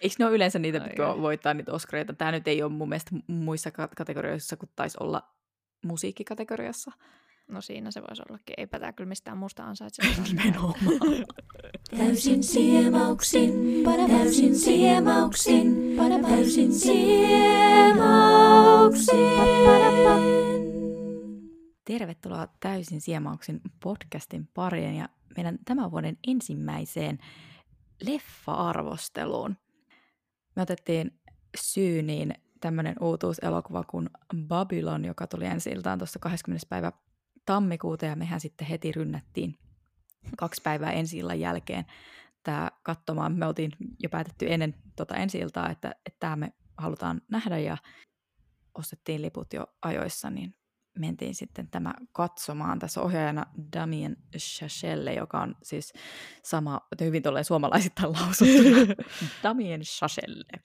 Eikö 0.00 0.14
ne 0.18 0.24
ole 0.24 0.34
yleensä 0.34 0.58
niitä, 0.58 0.78
jotka 0.78 1.22
voittaa 1.22 1.54
niitä 1.54 1.72
Oscareita? 1.72 2.12
Tämä 2.12 2.32
nyt 2.32 2.48
ei 2.48 2.62
ole 2.62 2.72
mun 2.72 2.88
mielestä 2.88 3.10
muissa 3.26 3.70
kategorioissa, 3.70 4.56
kun 4.56 4.68
taisi 4.76 4.96
olla 5.00 5.22
musiikkikategoriassa. 5.84 6.92
No 7.48 7.60
siinä 7.60 7.90
se 7.90 8.02
voisi 8.02 8.22
ollakin. 8.28 8.54
Eipä 8.56 8.78
tämä 8.78 8.92
kyllä 8.92 9.08
mistään 9.08 9.38
muusta 9.38 9.64
ansaitse. 9.64 10.02
Nimenomaan. 10.28 10.76
täysin 11.96 12.42
siemauksin, 12.42 13.52
täysin 14.08 14.54
siemauksin, 14.58 15.96
täysin 16.28 16.72
siemauksin. 16.72 17.96
Tervetuloa 21.84 22.48
Täysin 22.60 23.00
siemauksin 23.00 23.60
podcastin 23.82 24.48
pariin 24.54 24.94
ja 24.94 25.08
meidän 25.36 25.58
tämän 25.64 25.90
vuoden 25.90 26.18
ensimmäiseen 26.26 27.18
leffa-arvosteluun. 28.04 29.56
Me 30.56 30.62
otettiin 30.62 31.20
syyniin 31.56 32.34
tämmöinen 32.60 32.96
uutuuselokuva 33.00 33.84
kuin 33.84 34.10
Babylon, 34.48 35.04
joka 35.04 35.26
tuli 35.26 35.44
ensi 35.44 35.70
iltaan 35.70 35.98
tuossa 35.98 36.18
20. 36.18 36.66
päivä 36.68 36.92
tammikuuta 37.44 38.06
ja 38.06 38.16
mehän 38.16 38.40
sitten 38.40 38.66
heti 38.66 38.92
rynnättiin 38.92 39.58
kaksi 40.38 40.62
päivää 40.62 40.92
ensi 40.92 41.18
illan 41.18 41.40
jälkeen 41.40 41.84
tämä 42.42 42.70
katsomaan. 42.82 43.32
Me 43.32 43.46
oltiin 43.46 43.72
jo 43.98 44.08
päätetty 44.08 44.52
ennen 44.52 44.74
tota 44.96 45.16
ensi 45.16 45.38
iltaa, 45.38 45.70
että, 45.70 45.94
että 46.06 46.20
tämä 46.20 46.36
me 46.36 46.52
halutaan 46.78 47.22
nähdä 47.30 47.58
ja 47.58 47.76
ostettiin 48.74 49.22
liput 49.22 49.52
jo 49.52 49.66
ajoissa, 49.82 50.30
niin 50.30 50.54
mentiin 50.98 51.34
sitten 51.34 51.68
tämä 51.70 51.94
katsomaan. 52.12 52.78
Tässä 52.78 53.00
ohjaajana 53.00 53.46
Damien 53.76 54.16
Chachelle, 54.38 55.14
joka 55.14 55.40
on 55.40 55.54
siis 55.62 55.92
sama, 56.42 56.80
hyvin 57.00 57.22
tulee 57.22 57.44
suomalaisittain 57.44 58.12
lausuttu, 58.12 58.62
Damien 59.42 59.80
Chachelle, 59.80 60.62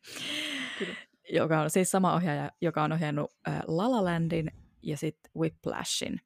Kyllä. 0.80 0.96
joka 1.34 1.62
on 1.62 1.70
siis 1.70 1.92
sama 1.92 2.14
ohjaaja, 2.14 2.52
joka 2.62 2.84
on 2.84 2.92
ohjannut 2.92 3.32
äh, 3.48 3.62
La 3.68 3.92
La 3.92 4.04
Landin 4.04 4.52
ja 4.82 4.98
sitten 4.98 5.32
Whiplashin. 5.38 6.22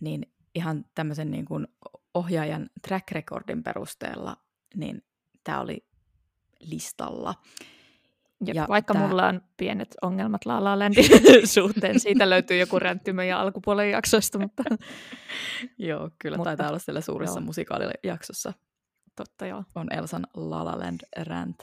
Niin 0.00 0.32
ihan 0.54 0.84
tämmöisen 0.94 1.30
niin 1.30 1.44
kuin 1.44 1.66
ohjaajan 2.14 2.70
track 2.88 3.10
recordin 3.10 3.62
perusteella, 3.62 4.36
niin 4.74 5.02
tämä 5.44 5.60
oli 5.60 5.86
listalla. 6.60 7.34
Ja, 8.46 8.54
ja 8.54 8.66
vaikka 8.68 8.94
tämä... 8.94 9.08
mulla 9.08 9.26
on 9.26 9.40
pienet 9.56 9.94
ongelmat 10.02 10.46
La 10.46 10.64
La 10.64 10.78
Landin 10.78 11.04
suhteen, 11.44 12.00
siitä 12.00 12.30
löytyy 12.30 12.58
joku 12.58 12.78
räntti 12.78 13.12
meidän 13.12 13.38
alkupuolen 13.38 13.90
jaksoista. 13.90 14.38
Mutta... 14.38 14.62
joo, 15.78 16.10
kyllä 16.18 16.36
mutta, 16.36 16.48
taitaa 16.48 16.68
olla 16.68 16.78
siellä 16.78 17.00
suuressa 17.00 17.40
joo. 17.40 17.46
musikaalijaksossa. 17.46 18.52
Totta 19.16 19.46
joo. 19.46 19.64
On 19.74 19.92
Elsan 19.92 20.26
La 20.34 20.64
La 20.64 20.78
Land 20.78 21.00
rant. 21.22 21.56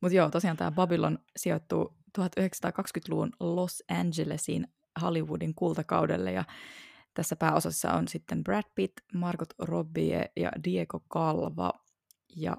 Mutta 0.00 0.16
joo, 0.16 0.30
tosiaan 0.30 0.56
tämä 0.56 0.70
Babylon 0.70 1.18
sijoittuu 1.36 1.94
1920-luvun 2.18 3.32
Los 3.40 3.84
Angelesiin 3.88 4.68
Hollywoodin 5.02 5.54
kultakaudelle 5.54 6.32
ja 6.32 6.44
tässä 7.14 7.36
pääosassa 7.36 7.92
on 7.92 8.08
sitten 8.08 8.44
Brad 8.44 8.64
Pitt, 8.74 8.96
Margot 9.14 9.54
Robbie 9.58 10.30
ja 10.36 10.52
Diego 10.64 11.00
Calva. 11.10 11.72
Ja 12.36 12.56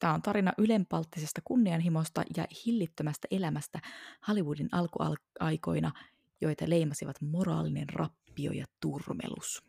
Tämä 0.00 0.14
on 0.14 0.22
tarina 0.22 0.52
ylenpalttisesta 0.58 1.40
kunnianhimosta 1.44 2.22
ja 2.36 2.44
hillittömästä 2.66 3.28
elämästä 3.30 3.80
Hollywoodin 4.28 4.68
alkuaikoina, 4.72 5.92
joita 6.40 6.64
leimasivat 6.68 7.20
moraalinen 7.20 7.88
rappio 7.88 8.52
ja 8.52 8.64
turmelus. 8.80 9.64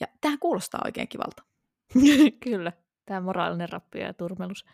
Ja 0.00 0.06
tähän 0.20 0.38
kuulostaa 0.38 0.80
oikein 0.84 1.08
kivalta. 1.08 1.42
Kyllä, 2.44 2.72
tämä 3.06 3.20
moraalinen 3.20 3.68
rappio 3.68 4.02
ja 4.02 4.14
turmelus. 4.14 4.64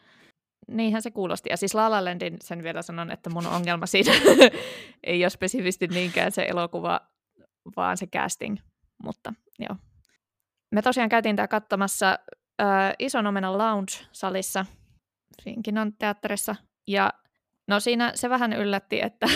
Niinhän 0.68 1.02
se 1.02 1.10
kuulosti. 1.10 1.50
Ja 1.50 1.56
siis 1.56 1.74
La 1.74 1.90
La 1.90 2.04
Landin 2.04 2.36
sen 2.42 2.62
vielä 2.62 2.82
sanon, 2.82 3.10
että 3.10 3.30
mun 3.30 3.46
ongelma 3.46 3.86
siinä 3.86 4.12
ei 5.04 5.24
ole 5.24 5.30
spesifisti 5.30 5.86
niinkään 5.86 6.32
se 6.32 6.42
elokuva, 6.42 7.00
vaan 7.76 7.96
se 7.96 8.06
casting. 8.06 8.56
Mutta 9.02 9.34
joo. 9.58 9.76
Me 10.72 10.82
tosiaan 10.82 11.08
käytiin 11.08 11.36
tämä 11.36 11.48
katsomassa 11.48 12.18
äh, 12.60 12.94
Ison 12.98 13.26
omenan 13.26 13.58
lounge-salissa– 13.58 14.66
on 15.80 15.92
teatterissa. 15.98 16.56
Ja 16.86 17.12
no 17.68 17.80
siinä 17.80 18.12
se 18.14 18.30
vähän 18.30 18.52
yllätti, 18.52 19.00
että 19.02 19.26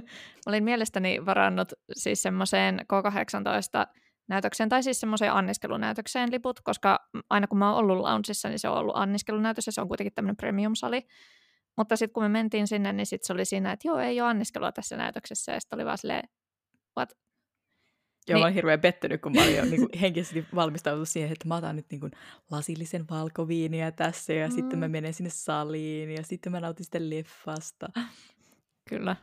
olin 0.46 0.64
mielestäni 0.64 1.26
varannut 1.26 1.72
siis 1.92 2.22
semmoiseen 2.22 2.80
K18 2.80 3.92
näytökseen, 4.28 4.68
tai 4.68 4.82
siis 4.82 5.00
semmoiseen 5.00 5.32
anniskelunäytökseen 5.32 6.32
liput, 6.32 6.60
koska 6.60 7.08
aina 7.30 7.46
kun 7.46 7.58
mä 7.58 7.70
oon 7.70 7.78
ollut 7.78 7.98
loungeissa, 7.98 8.48
niin 8.48 8.58
se 8.58 8.68
on 8.68 8.78
ollut 8.78 8.96
anniskelunäytös, 8.96 9.66
ja 9.66 9.72
se 9.72 9.80
on 9.80 9.88
kuitenkin 9.88 10.14
tämmöinen 10.14 10.36
premium-sali. 10.36 11.06
Mutta 11.76 11.96
sitten 11.96 12.12
kun 12.12 12.22
me 12.22 12.28
mentiin 12.28 12.68
sinne, 12.68 12.92
niin 12.92 13.06
sitten 13.06 13.26
se 13.26 13.32
oli 13.32 13.44
siinä, 13.44 13.72
että 13.72 13.88
joo, 13.88 13.98
ei 13.98 14.20
ole 14.20 14.28
anniskelua 14.28 14.72
tässä 14.72 14.96
näytöksessä, 14.96 15.52
ja 15.52 15.60
sitten 15.60 15.76
oli 15.76 15.84
vaan 15.84 15.98
silleen, 15.98 16.28
what? 16.98 17.12
Joo, 18.28 18.36
niin. 18.36 18.42
mä 18.42 18.44
olen 18.44 18.54
hirveän 18.54 18.80
pettynyt, 18.80 19.22
kun 19.22 19.32
mä 19.32 19.42
olin 19.42 19.56
jo 19.56 19.64
niin 19.64 19.80
kuin, 19.80 20.00
henkisesti 20.00 20.46
valmistautunut 20.54 21.08
siihen, 21.08 21.32
että 21.32 21.48
mä 21.48 21.56
otan 21.56 21.76
nyt 21.76 21.86
niin 21.90 22.00
kuin, 22.00 22.12
lasillisen 22.50 23.04
valkoviiniä 23.10 23.92
tässä 23.92 24.32
ja 24.32 24.48
mm. 24.48 24.54
sitten 24.54 24.78
mä 24.78 24.88
mm. 24.88 24.92
menen 24.92 25.14
sinne 25.14 25.30
saliin 25.30 26.10
ja 26.10 26.22
sitten 26.22 26.52
mä 26.52 26.60
nautin 26.60 26.84
sitten 26.84 27.10
leffasta. 27.10 27.88
Kyllä. 28.88 29.16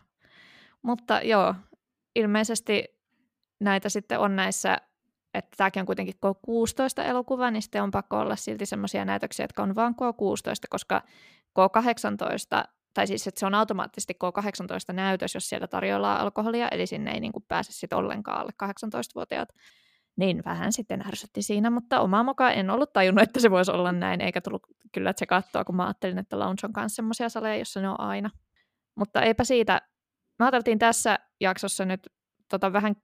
Mutta 0.81 1.21
joo, 1.21 1.55
ilmeisesti 2.16 2.95
näitä 3.59 3.89
sitten 3.89 4.19
on 4.19 4.35
näissä, 4.35 4.77
että 5.33 5.57
tämäkin 5.57 5.79
on 5.79 5.85
kuitenkin 5.85 6.16
K16 6.16 7.03
elokuva, 7.03 7.51
niin 7.51 7.61
sitten 7.61 7.83
on 7.83 7.91
pakko 7.91 8.19
olla 8.19 8.35
silti 8.35 8.66
semmoisia 8.66 9.05
näytöksiä, 9.05 9.43
jotka 9.43 9.63
on 9.63 9.75
vain 9.75 9.93
K16, 9.93 10.67
koska 10.69 11.03
K18 11.59 12.75
tai 12.95 13.07
siis 13.07 13.28
että 13.28 13.39
se 13.39 13.45
on 13.45 13.56
automaattisesti 13.56 14.13
K18 14.23 14.94
näytös, 14.94 15.33
jos 15.33 15.50
siellä 15.50 15.67
tarjoillaan 15.67 16.19
alkoholia, 16.19 16.67
eli 16.69 16.88
sinne 16.88 17.11
ei 17.11 17.19
niin 17.19 17.31
kuin 17.31 17.45
pääse 17.47 17.72
sitten 17.72 17.97
ollenkaan 17.97 18.39
alle 18.39 18.51
18-vuotiaat. 18.63 19.50
Niin 20.17 20.41
vähän 20.45 20.73
sitten 20.73 21.07
ärsytti 21.07 21.41
siinä, 21.41 21.69
mutta 21.69 22.00
omaa 22.00 22.23
mukaan 22.23 22.53
en 22.53 22.69
ollut 22.69 22.94
tajunnut, 22.94 23.23
että 23.23 23.39
se 23.39 23.51
voisi 23.51 23.72
olla 23.72 23.91
näin, 23.91 24.22
eikä 24.22 24.41
tullut 24.41 24.67
kyllä 24.91 25.13
se 25.16 25.25
katsoa, 25.25 25.63
kun 25.63 25.75
mä 25.75 25.85
ajattelin, 25.85 26.17
että 26.17 26.39
Lounge 26.39 26.59
on 26.63 26.72
myös 26.78 26.95
semmoisia 26.95 27.29
saleja, 27.29 27.57
jossa 27.57 27.81
ne 27.81 27.89
on 27.89 28.00
aina. 28.00 28.29
Mutta 28.95 29.22
eipä 29.22 29.44
siitä. 29.44 29.81
Me 30.39 30.45
ajateltiin 30.45 30.79
tässä 30.79 31.19
jaksossa 31.41 31.85
nyt 31.85 32.09
tota, 32.50 32.73
vähän 32.73 32.95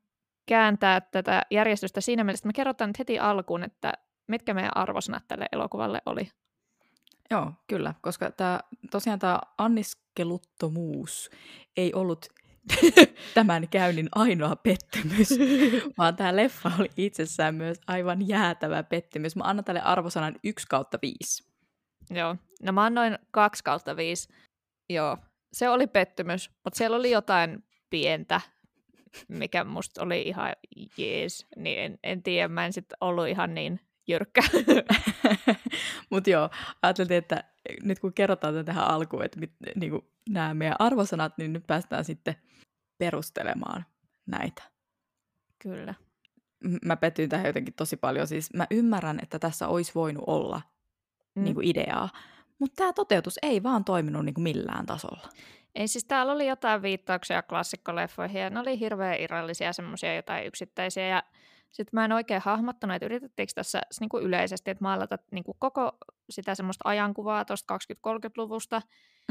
kääntää 0.46 1.02
tätä 1.02 1.42
järjestystä 1.52 2.02
siinä 2.02 2.24
mielessä, 2.24 2.42
että 2.42 2.48
me 2.48 2.54
kerrotaan 2.54 2.90
nyt 2.90 3.00
heti 3.00 3.20
alkuun, 3.20 3.64
että 3.64 3.94
mitkä 4.28 4.54
meidän 4.54 4.78
arvosanat 4.78 5.24
tälle 5.28 5.46
elokuvalle 5.52 6.02
oli. 6.06 6.30
Joo, 7.32 7.52
kyllä, 7.68 7.94
koska 8.02 8.32
tää, 8.32 8.60
tosiaan 8.92 9.20
tämä 9.20 9.40
anniskeluttomuus 9.58 11.30
ei 11.78 11.94
ollut 11.94 12.26
tämän 13.34 13.68
käynnin 13.68 14.10
ainoa 14.16 14.56
pettymys, 14.56 15.30
vaan 15.98 16.16
tämä 16.16 16.36
leffa 16.36 16.72
oli 16.80 16.90
itsessään 16.98 17.56
myös 17.56 17.82
aivan 17.88 18.28
jäätävä 18.28 18.84
pettymys. 18.84 19.36
Mä 19.36 19.44
annan 19.44 19.66
tälle 19.66 19.82
arvosanan 19.82 20.36
1 20.44 20.68
kautta 20.70 21.00
5. 21.02 21.44
Joo, 22.10 22.36
no 22.64 22.72
mä 22.72 22.86
annoin 22.86 23.18
2 23.32 23.64
kautta 23.64 23.96
5. 23.96 24.30
Joo, 24.90 25.18
se 25.54 25.70
oli 25.70 25.88
pettymys, 25.88 26.50
mutta 26.64 26.78
siellä 26.78 26.98
oli 26.98 27.12
jotain 27.12 27.64
pientä, 27.90 28.42
mikä 29.28 29.64
musta 29.64 30.04
oli 30.04 30.22
ihan 30.22 30.54
jees, 30.98 31.48
niin 31.56 31.80
en, 31.80 32.00
en 32.04 32.24
tiedä, 32.24 32.48
mä 32.48 32.66
en 32.66 32.74
sitten 32.74 32.98
ollut 33.02 33.28
ihan 33.28 33.56
niin 33.56 33.80
jyrkkä. 34.12 34.42
Mutta 36.12 36.30
joo, 36.30 36.50
ajattelin, 36.82 37.12
että 37.12 37.44
nyt 37.84 38.00
kun 38.00 38.14
kerrotaan 38.14 38.66
tähän 38.66 38.88
alkuun, 38.88 39.26
että 39.26 39.40
mit, 39.40 39.52
niin 39.76 39.92
kuin 39.92 40.06
nämä 40.30 40.54
meidän 40.54 40.76
arvosanat, 40.80 41.38
niin 41.38 41.54
nyt 41.54 41.68
päästään 41.68 42.06
sitten 42.06 42.36
perustelemaan 42.98 43.86
näitä. 44.26 44.64
Kyllä. 45.60 45.94
Mä 46.86 46.96
pettyin 46.96 47.30
tähän 47.30 47.46
jotenkin 47.46 47.74
tosi 47.74 47.98
paljon. 47.98 48.28
Siis 48.28 48.54
mä 48.54 48.68
ymmärrän, 48.72 49.20
että 49.24 49.40
tässä 49.40 49.68
olisi 49.68 49.92
voinut 49.96 50.24
olla 50.28 50.62
mm. 51.36 51.44
niin 51.44 51.56
kuin 51.56 51.68
ideaa, 51.68 52.10
mutta 52.60 52.76
tämä 52.76 52.94
toteutus 52.94 53.40
ei 53.42 53.64
vaan 53.64 53.84
toiminut 53.84 54.26
niin 54.26 54.34
kuin 54.34 54.44
millään 54.44 54.86
tasolla. 54.86 55.30
Ei 55.76 55.88
siis 55.88 56.06
täällä 56.06 56.32
oli 56.32 56.48
jotain 56.48 56.82
viittauksia 56.82 57.42
klassikkoleffoihin 57.42 58.42
ja 58.42 58.50
ne 58.50 58.60
oli 58.60 58.80
hirveän 58.80 59.20
irrallisia 59.20 59.74
semmoisia 59.74 60.16
jotain 60.16 60.46
yksittäisiä 60.46 61.08
ja 61.08 61.24
sitten 61.72 61.98
mä 61.98 62.06
en 62.06 62.12
oikein 62.12 62.42
hahmottanut, 62.46 62.96
että 62.96 63.06
yritettiinkö 63.06 63.54
tässä 63.56 63.82
niin 64.00 64.10
kuin 64.10 64.24
yleisesti, 64.24 64.72
että 64.72 64.84
maalata 64.84 65.18
niin 65.32 65.44
kuin 65.44 65.56
koko 65.60 65.98
sitä 66.30 66.56
semmoista 66.56 66.90
ajankuvaa 66.90 67.46
tuosta 67.46 67.78
20-30-luvusta 67.94 68.82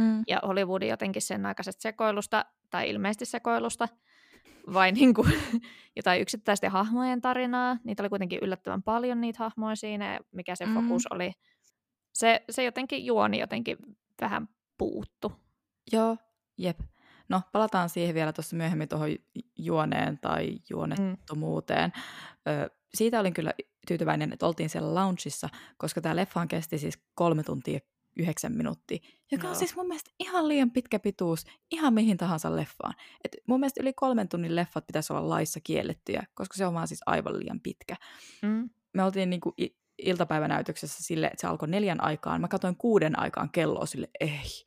mm. 0.01 0.25
ja 0.29 0.41
Hollywoodin 0.47 0.89
jotenkin 0.89 1.23
sen 1.23 1.47
aikaisesta 1.47 1.83
sekoilusta, 1.83 2.45
tai 2.71 2.91
ilmeisesti 2.91 3.25
sekoilusta, 3.25 3.89
vai 4.73 4.93
niin 4.93 5.15
kuin, 5.15 5.33
jotain 5.97 6.23
yksittäisten 6.23 6.71
hahmojen 6.71 7.21
tarinaa. 7.21 7.77
Niitä 7.85 8.03
oli 8.03 8.09
kuitenkin 8.09 8.39
yllättävän 8.43 8.83
paljon 8.83 9.21
niitä 9.21 9.39
hahmoja 9.39 9.77
siinä, 9.77 10.21
mikä 10.33 10.55
se 10.55 10.67
mm. 10.67 10.75
fokus 10.75 11.07
oli. 11.11 11.33
Se, 12.13 12.45
se 12.51 12.65
jotenkin 12.65 13.07
juoni 13.07 13.39
jotenkin 13.39 13.77
vähän 14.21 14.49
puuttu. 14.79 15.33
Joo, 15.93 16.17
jep. 16.59 16.81
No, 17.31 17.43
palataan 17.53 17.89
siihen 17.89 18.15
vielä 18.15 18.33
tuossa 18.33 18.57
myöhemmin 18.57 18.89
tuohon 18.89 19.11
juoneen 19.59 20.19
tai 20.19 20.57
juonettomuuteen. 20.71 21.93
Mm. 21.97 22.53
Ö, 22.53 22.71
siitä 22.95 23.21
olin 23.21 23.35
kyllä 23.35 23.53
tyytyväinen, 23.87 24.33
että 24.33 24.47
oltiin 24.47 24.71
siellä 24.71 24.95
loungeissa, 24.95 25.49
koska 25.79 26.01
tämä 26.01 26.17
leffa 26.17 26.47
kesti 26.47 26.79
siis 26.79 26.99
kolme 27.15 27.43
tuntia 27.43 27.81
yhdeksän 28.19 28.53
minuuttia, 28.53 28.99
joka 29.33 29.45
Joo. 29.45 29.51
on 29.51 29.57
siis 29.57 29.77
mun 29.77 29.87
mielestä 29.87 30.11
ihan 30.19 30.49
liian 30.49 30.71
pitkä 30.71 30.99
pituus 30.99 31.45
ihan 31.71 31.95
mihin 31.95 32.17
tahansa 32.17 32.57
leffaan. 32.57 32.95
Et 33.25 33.37
mun 33.47 33.61
mielestä 33.61 33.83
yli 33.83 33.93
kolmen 33.93 34.29
tunnin 34.29 34.57
leffat 34.57 34.87
pitäisi 34.87 35.13
olla 35.13 35.29
laissa 35.29 35.61
kiellettyjä, 35.61 36.23
koska 36.35 36.57
se 36.57 36.67
on 36.67 36.75
vaan 36.75 36.89
siis 36.89 37.01
aivan 37.07 37.39
liian 37.39 37.61
pitkä. 37.61 37.97
Mm. 38.43 38.71
Me 38.93 39.05
oltiin 39.05 39.31
niinku 39.31 39.55
iltapäivänäytöksessä 39.99 41.03
sille, 41.03 41.27
että 41.27 41.41
se 41.41 41.47
alkoi 41.47 41.69
neljän 41.69 42.05
aikaan. 42.05 42.41
Mä 42.41 42.49
katsoin 42.49 42.77
kuuden 42.77 43.19
aikaan 43.19 43.51
kelloa 43.51 43.87
sille, 43.87 44.09
ei, 44.21 44.67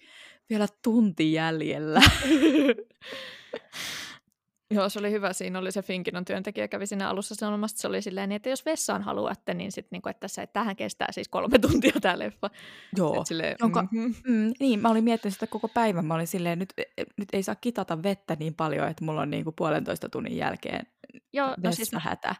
vielä 0.49 0.67
tunti 0.83 1.33
jäljellä. 1.33 2.01
Joo, 4.73 4.89
se 4.89 4.99
oli 4.99 5.11
hyvä. 5.11 5.33
Siinä 5.33 5.59
oli 5.59 5.71
se 5.71 5.81
Finkinon 5.81 6.25
työntekijä 6.25 6.67
kävi 6.67 6.87
siinä 6.87 7.09
alussa 7.09 7.35
sanomassa, 7.35 7.73
että 7.73 7.81
se 7.81 7.87
oli 7.87 8.01
silleen, 8.01 8.29
niin, 8.29 8.35
että 8.35 8.49
jos 8.49 8.65
vessaan 8.65 9.01
haluatte, 9.01 9.53
niin 9.53 9.71
sitten 9.71 9.89
niinku, 9.91 10.09
että 10.09 10.19
tässä, 10.19 10.41
että 10.41 10.53
tähän 10.53 10.75
kestää 10.75 11.07
siis 11.11 11.29
kolme 11.29 11.59
tuntia 11.59 11.91
tämä 12.01 12.19
leffa. 12.19 12.49
Joo. 12.97 13.19
Et 13.19 13.27
silleen, 13.27 13.55
Jonka- 13.59 13.87
mhm. 13.91 14.11
Mm, 14.27 14.53
niin, 14.59 14.79
mä 14.79 14.89
olin 14.89 15.03
miettinyt 15.03 15.33
sitä 15.33 15.47
koko 15.47 15.67
päivän. 15.67 16.05
Mä 16.05 16.13
olin 16.13 16.27
silleen, 16.27 16.59
nyt, 16.59 16.73
nyt 17.17 17.29
ei 17.33 17.43
saa 17.43 17.55
kitata 17.55 18.03
vettä 18.03 18.35
niin 18.39 18.55
paljon, 18.55 18.87
että 18.87 19.05
mulla 19.05 19.21
on 19.21 19.29
niinku 19.29 19.51
puolentoista 19.51 20.09
tunnin 20.09 20.37
jälkeen 20.37 20.87
Joo, 21.33 21.47
no 21.47 21.55
siis 21.71 21.79
vessahätä. 21.79 22.35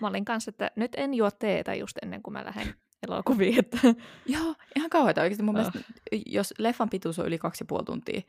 mä 0.00 0.08
olin 0.08 0.24
kanssa, 0.24 0.48
että 0.48 0.70
nyt 0.76 0.92
en 0.96 1.14
juo 1.14 1.30
teetä 1.30 1.74
just 1.74 1.96
ennen 2.02 2.22
kuin 2.22 2.32
mä 2.32 2.44
lähden 2.44 2.74
elokuviin. 3.08 3.58
Että... 3.58 3.78
Joo, 4.26 4.54
ihan 4.76 4.90
kauheata 4.90 5.20
oikeasti. 5.22 5.42
Mun 5.42 5.56
Ah. 5.56 5.72
mielestä, 5.72 5.92
jos 6.26 6.54
leffan 6.58 6.90
pituus 6.90 7.18
on 7.18 7.26
yli 7.26 7.38
kaksi 7.38 7.62
ja 7.64 7.66
puoli 7.66 7.84
tuntia, 7.84 8.22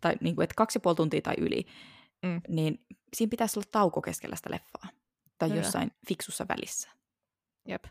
tai 0.00 0.14
niin 0.20 0.34
kuin, 0.36 0.44
että 0.44 0.54
kaksi 0.56 0.76
ja 0.76 0.80
puoli 0.80 0.96
tuntia 0.96 1.22
tai 1.22 1.34
yli, 1.38 1.66
Mm. 2.24 2.40
niin 2.48 2.84
siinä 3.16 3.30
pitäisi 3.30 3.58
olla 3.58 3.68
tauko 3.72 4.02
keskellä 4.02 4.36
sitä 4.36 4.50
leffaa. 4.50 4.88
Tai 5.38 5.48
Kyllä. 5.48 5.60
jossain 5.62 5.90
fiksussa 6.08 6.46
välissä. 6.48 6.90
Jep. 7.68 7.84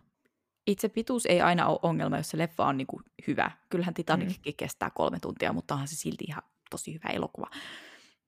Itse 0.67 0.89
pituus 0.89 1.25
ei 1.25 1.41
aina 1.41 1.67
ole 1.67 1.79
ongelma, 1.81 2.17
jos 2.17 2.29
se 2.29 2.37
leffa 2.37 2.65
on 2.65 2.77
niin 2.77 2.87
kuin 2.87 3.03
hyvä. 3.27 3.51
Kyllähän 3.69 3.93
Titanickin 3.93 4.55
kestää 4.57 4.89
kolme 4.89 5.19
tuntia, 5.19 5.53
mutta 5.53 5.73
onhan 5.73 5.87
se 5.87 5.95
silti 5.95 6.23
ihan 6.27 6.43
tosi 6.69 6.93
hyvä 6.93 7.09
elokuva. 7.09 7.49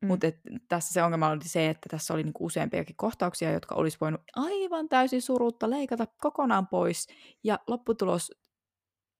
Mm. 0.03 0.07
Mutta 0.07 0.27
tässä 0.67 0.94
se 0.94 1.03
ongelma 1.03 1.29
oli 1.29 1.44
se, 1.44 1.69
että 1.69 1.89
tässä 1.89 2.13
oli 2.13 2.23
niinku 2.23 2.45
useampiakin 2.45 2.95
kohtauksia, 2.95 3.51
jotka 3.51 3.75
olisi 3.75 3.97
voinut 4.01 4.21
aivan 4.35 4.89
täysin 4.89 5.21
surutta 5.21 5.69
leikata 5.69 6.07
kokonaan 6.21 6.67
pois. 6.67 7.07
Ja 7.44 7.59
lopputulos 7.67 8.31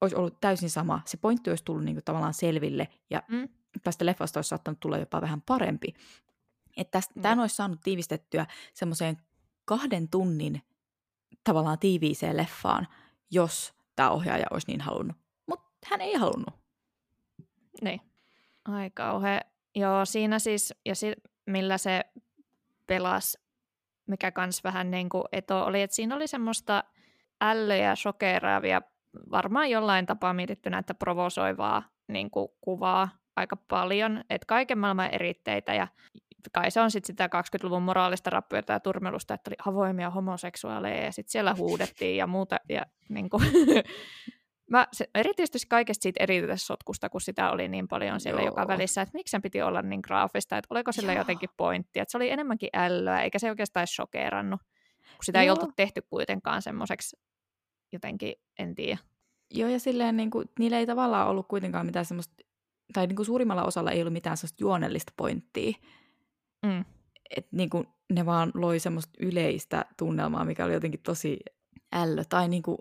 olisi 0.01 0.15
ollut 0.15 0.39
täysin 0.41 0.69
sama. 0.69 1.01
Se 1.06 1.18
pointti 1.18 1.50
olisi 1.50 1.63
tullut 1.63 1.83
niinku 1.83 2.01
tavallaan 2.06 2.33
selville 2.33 2.88
ja 3.09 3.24
Mm. 3.27 3.50
tästä 3.83 4.06
leffasta 4.06 4.38
olisi 4.38 4.47
saattanut 4.50 4.80
tulla 4.80 4.97
jopa 4.97 5.21
vähän 5.21 5.41
parempi. 5.41 5.94
Että 6.77 6.97
Jep. 6.97 7.21
tämän 7.24 7.39
olisi 7.39 7.56
saanut 7.56 7.81
tiivistettyä 7.83 8.45
semmoiseen 8.74 9.18
kahden 9.65 10.09
tunnin 10.09 10.62
tavallaan 11.44 11.79
tiiviiseen 11.79 12.38
leffaan, 12.38 12.88
jos 13.31 13.74
tämä 13.95 14.09
ohjaaja 14.12 14.45
olisi 14.51 14.68
niin 14.68 14.81
halunnut. 14.81 15.18
Mutta 15.47 15.69
hän 15.86 16.01
ei 16.01 16.13
halunnut. 16.13 16.56
Niin. 17.81 18.01
Ai 18.65 18.89
kauhea. 18.89 19.41
Joo, 19.75 20.06
siinä 20.06 20.40
siis, 20.40 20.74
ja 20.86 20.96
si- 20.96 21.16
millä 21.46 21.78
se 21.78 22.02
pelasi, 22.88 23.38
mikä 24.08 24.31
kans 24.31 24.64
vähän 24.64 24.92
niin 24.92 25.10
kuin 25.10 25.24
eto 25.31 25.66
oli, 25.66 25.81
että 25.81 25.96
siinä 25.96 26.16
oli 26.16 26.28
semmoista 26.28 26.84
ällöjä, 27.42 27.96
shokeraavia, 27.96 28.81
varmaan 29.31 29.70
jollain 29.70 30.06
tapaa 30.06 30.34
mietittynä, 30.34 30.78
että 30.78 30.94
provosoivaa 30.94 31.84
niin 32.08 32.31
kuin 32.31 32.48
kuvaa 32.62 33.10
aika 33.36 33.56
paljon, 33.56 34.24
että 34.30 34.46
kaiken 34.46 34.78
maailman 34.78 35.14
eritteitä 35.14 35.74
ja 35.74 35.88
kai 36.52 36.72
se 36.72 36.81
on 36.81 36.92
sitten 36.92 37.08
sitä 37.08 37.30
20-luvun 37.36 37.84
moraalista 37.84 38.30
rappiota 38.30 38.74
ja 38.74 38.80
turmelusta, 38.80 39.34
että 39.34 39.50
oli 39.50 39.72
avoimia 39.72 40.10
homoseksuaaleja 40.10 41.04
ja 41.04 41.12
sitten 41.12 41.31
siellä 41.31 41.56
huudettiin 41.58 42.18
ja 42.18 42.28
muuta. 42.28 42.58
Ja 42.70 42.86
niin 43.10 43.30
kuin, 43.30 43.44
mä 44.69 44.88
se, 44.94 45.10
erityisesti 45.15 45.68
kaikesta 45.69 46.04
siitä 46.04 46.24
erityissotkusta, 46.24 47.10
kun 47.10 47.21
sitä 47.21 47.51
oli 47.51 47.68
niin 47.68 47.88
paljon 47.88 48.19
siellä 48.19 48.42
Joo. 48.42 48.50
joka 48.50 48.68
välissä, 48.68 49.01
että 49.01 49.18
miksi 49.18 49.31
sen 49.31 49.42
piti 49.42 49.62
olla 49.62 49.81
niin 49.81 50.01
graafista, 50.04 50.57
että 50.57 50.68
oliko 50.69 50.92
sillä 50.92 51.13
Joo. 51.13 51.21
jotenkin 51.21 51.50
pointti, 51.57 52.00
että 52.00 52.12
se 52.12 52.18
oli 52.18 52.30
enemmänkin 52.30 52.69
ällöä, 52.74 53.21
eikä 53.21 53.39
se 53.39 53.50
oikeastaan 53.50 53.81
edes 53.81 53.95
shokeerannut, 53.95 54.62
kun 55.15 55.24
sitä 55.24 55.42
ei 55.42 55.48
Joo. 55.48 55.56
oltu 55.56 55.71
tehty 55.75 56.01
kuitenkaan 56.01 56.62
semmoiseksi 56.62 57.18
jotenkin, 57.94 58.36
en 58.60 58.75
tiedä. 58.75 58.98
Joo, 59.51 59.69
ja 59.69 59.80
silleen 59.80 60.18
niin 60.18 60.31
kuin, 60.31 60.50
niillä 60.60 60.80
ei 60.80 60.86
tavallaan 60.86 61.27
ollut 61.27 61.48
kuitenkaan 61.48 61.86
mitään 61.86 62.06
semmoista, 62.06 62.33
tai 62.94 63.07
niin 63.07 63.15
kuin 63.15 63.25
suurimmalla 63.25 63.63
osalla 63.63 63.92
ei 63.92 64.01
ollut 64.01 64.13
mitään 64.13 64.38
semmoista 64.38 64.63
juonellista 64.63 65.13
pointtia. 65.18 65.71
Mm. 66.65 66.86
Et 67.38 67.48
niin 67.51 67.69
kuin, 67.69 67.88
ne 68.13 68.25
vaan 68.25 68.51
loi 68.54 68.80
semmoista 68.80 69.13
yleistä 69.19 69.86
tunnelmaa, 69.98 70.45
mikä 70.45 70.65
oli 70.65 70.74
jotenkin 70.74 71.04
tosi 71.04 71.39
ällö. 71.94 72.24
Tai 72.30 72.48
niin 72.48 72.63
kuin, 72.63 72.77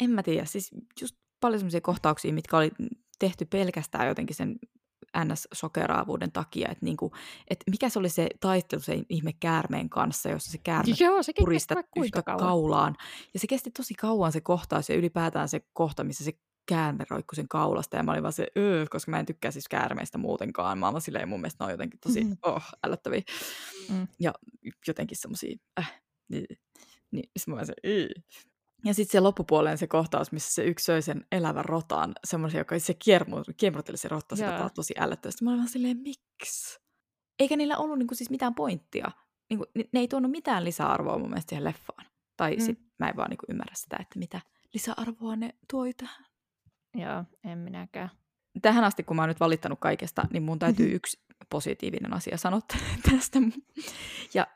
en 0.00 0.10
mä 0.10 0.22
tiedä, 0.22 0.44
siis 0.44 0.70
just 1.00 1.16
paljon 1.40 1.60
semmoisia 1.60 1.80
kohtauksia, 1.80 2.32
mitkä 2.32 2.56
oli 2.56 2.70
tehty 3.18 3.44
pelkästään 3.44 4.08
jotenkin 4.08 4.36
sen 4.36 4.56
NS-sokeraavuuden 5.18 6.32
takia, 6.32 6.68
että 6.68 6.84
niinku, 6.84 7.12
et 7.50 7.60
mikä 7.70 7.88
se 7.88 7.98
oli 7.98 8.08
se 8.08 8.28
taistelu 8.40 8.80
sen 8.80 9.06
ihme 9.08 9.32
käärmeen 9.40 9.88
kanssa, 9.88 10.28
jossa 10.28 10.52
se 10.52 10.58
käärme 10.58 10.94
Joo, 11.00 11.14
vaikka 11.14 11.42
kuinka 11.90 12.04
yhtä 12.18 12.22
kauan. 12.22 12.38
kaulaan. 12.40 12.96
Ja 13.34 13.40
se 13.40 13.46
kesti 13.46 13.70
tosi 13.70 13.94
kauan 13.94 14.32
se 14.32 14.40
kohtaus 14.40 14.88
ja 14.88 14.96
ylipäätään 14.96 15.48
se 15.48 15.60
kohta, 15.72 16.04
missä 16.04 16.24
se 16.24 16.32
käärme 16.68 17.04
roikkui 17.10 17.36
sen 17.36 17.48
kaulasta. 17.48 17.96
Ja 17.96 18.02
mä 18.02 18.10
olin 18.12 18.22
vaan 18.22 18.32
se, 18.32 18.46
öö, 18.58 18.86
koska 18.90 19.10
mä 19.10 19.18
en 19.20 19.26
tykkää 19.26 19.50
siis 19.50 19.68
käärmeistä 19.68 20.18
muutenkaan. 20.18 20.78
Mä 20.78 20.92
vaan 20.92 21.00
silleen, 21.02 21.28
mun 21.28 21.40
mielestä 21.40 21.64
ne 21.64 21.66
on 21.66 21.70
jotenkin 21.72 22.00
tosi 22.00 22.24
Mhm. 22.24 22.32
oh, 22.42 22.64
ällöttäviä. 22.86 23.22
Mm. 23.90 24.06
Ja 24.20 24.32
jotenkin 24.88 25.16
semmosia, 25.16 25.56
äh, 25.80 26.00
niin, 26.28 26.46
niin 27.10 27.30
sit 27.36 27.46
mä 27.48 27.54
vaan 27.54 27.66
se, 27.66 27.74
"Ii." 27.86 28.08
Ja 28.84 28.94
sitten 28.94 29.12
se 29.12 29.20
loppupuoleen 29.20 29.78
se 29.78 29.86
kohtaus, 29.86 30.32
missä 30.32 30.54
se 30.54 30.64
yksi 30.64 30.84
söi 30.84 31.02
sen 31.02 31.26
elävän 31.32 31.64
rotan, 31.64 32.12
semmoisen, 32.24 32.58
joka 32.58 32.78
se 32.78 32.94
kiermu, 32.94 33.36
kiemurteli 33.56 33.96
se 33.96 34.08
rotta 34.08 34.36
sitä 34.36 34.48
Joo. 34.48 34.58
taas 34.58 34.72
tosi 34.72 34.94
ällöttävästi. 34.98 35.44
Mä 35.44 35.50
olin 35.50 35.58
vaan 35.60 35.68
silleen, 35.68 35.96
miksi? 35.96 36.80
Eikä 37.38 37.56
niillä 37.56 37.76
ollut 37.76 37.98
niinku 37.98 38.14
siis 38.14 38.30
mitään 38.30 38.54
pointtia. 38.54 39.10
Niinku, 39.50 39.66
ne, 39.74 39.84
ne 39.92 40.00
ei 40.00 40.08
tuonut 40.08 40.30
mitään 40.30 40.64
lisäarvoa 40.64 41.18
mun 41.18 41.28
mielestä 41.28 41.48
siihen 41.50 41.64
leffaan. 41.64 42.06
Tai 42.36 42.56
Mm. 42.56 42.60
sit 42.62 42.78
mä 42.98 43.08
en 43.08 43.16
vaan 43.16 43.30
niinku 43.30 43.46
ymmärrä 43.48 43.74
sitä, 43.74 43.96
että 44.00 44.18
mitä 44.18 44.40
lisäarvoa 44.74 45.36
ne 45.36 45.54
toi 45.72 45.92
tähän. 45.94 46.24
Joo, 46.94 47.24
en 47.44 47.58
minäkään. 47.58 48.10
Tähän 48.62 48.84
asti, 48.84 49.02
kun 49.02 49.16
mä 49.16 49.22
oon 49.22 49.28
nyt 49.28 49.40
valittanut 49.40 49.78
kaikesta, 49.80 50.26
niin 50.32 50.42
mun 50.42 50.58
täytyy 50.58 50.94
yksi 50.94 51.20
positiivinen 51.50 52.12
asia 52.14 52.36
sanoa 52.36 52.60
tästä. 53.10 53.38
Ja 54.34 54.46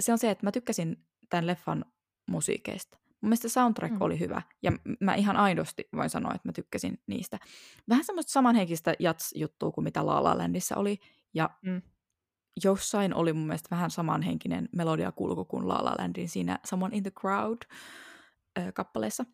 se 0.00 0.12
on 0.12 0.18
se, 0.18 0.30
että 0.30 0.46
mä 0.46 0.52
tykkäsin 0.52 1.04
tämän 1.30 1.46
leffan 1.46 1.84
musiikeista. 2.30 2.98
Mun 3.26 3.30
mielestä 3.30 3.48
soundtrack 3.48 3.92
Mm. 3.92 3.96
mm. 3.98 4.02
oli 4.02 4.18
hyvä, 4.20 4.42
ja 4.62 4.72
mä 5.00 5.14
ihan 5.14 5.36
aidosti 5.36 5.88
voin 5.96 6.10
sanoa, 6.10 6.34
että 6.34 6.48
mä 6.48 6.52
tykkäsin 6.52 6.98
niistä. 7.06 7.38
Vähän 7.88 8.04
semmoista 8.04 8.32
samanhenkistä 8.32 8.94
jats-juttua 8.98 9.70
kuin 9.70 9.84
mitä 9.84 10.06
La 10.06 10.24
La 10.24 10.38
Landissa 10.38 10.76
oli, 10.76 10.98
ja 11.34 11.50
Mm. 11.62 11.82
jossain 12.64 13.14
oli 13.14 13.32
mun 13.32 13.46
mielestä 13.46 13.68
vähän 13.70 13.90
samanhenkinen 13.90 14.68
melodiakulku 14.76 15.44
kuin 15.44 15.68
La 15.68 15.84
La 15.84 15.94
Landin 15.98 16.28
siinä 16.28 16.58
Someone 16.66 16.96
in 16.96 17.02
the 17.02 17.10
Crowd 17.20 17.58
kappaleessa. 18.74 19.24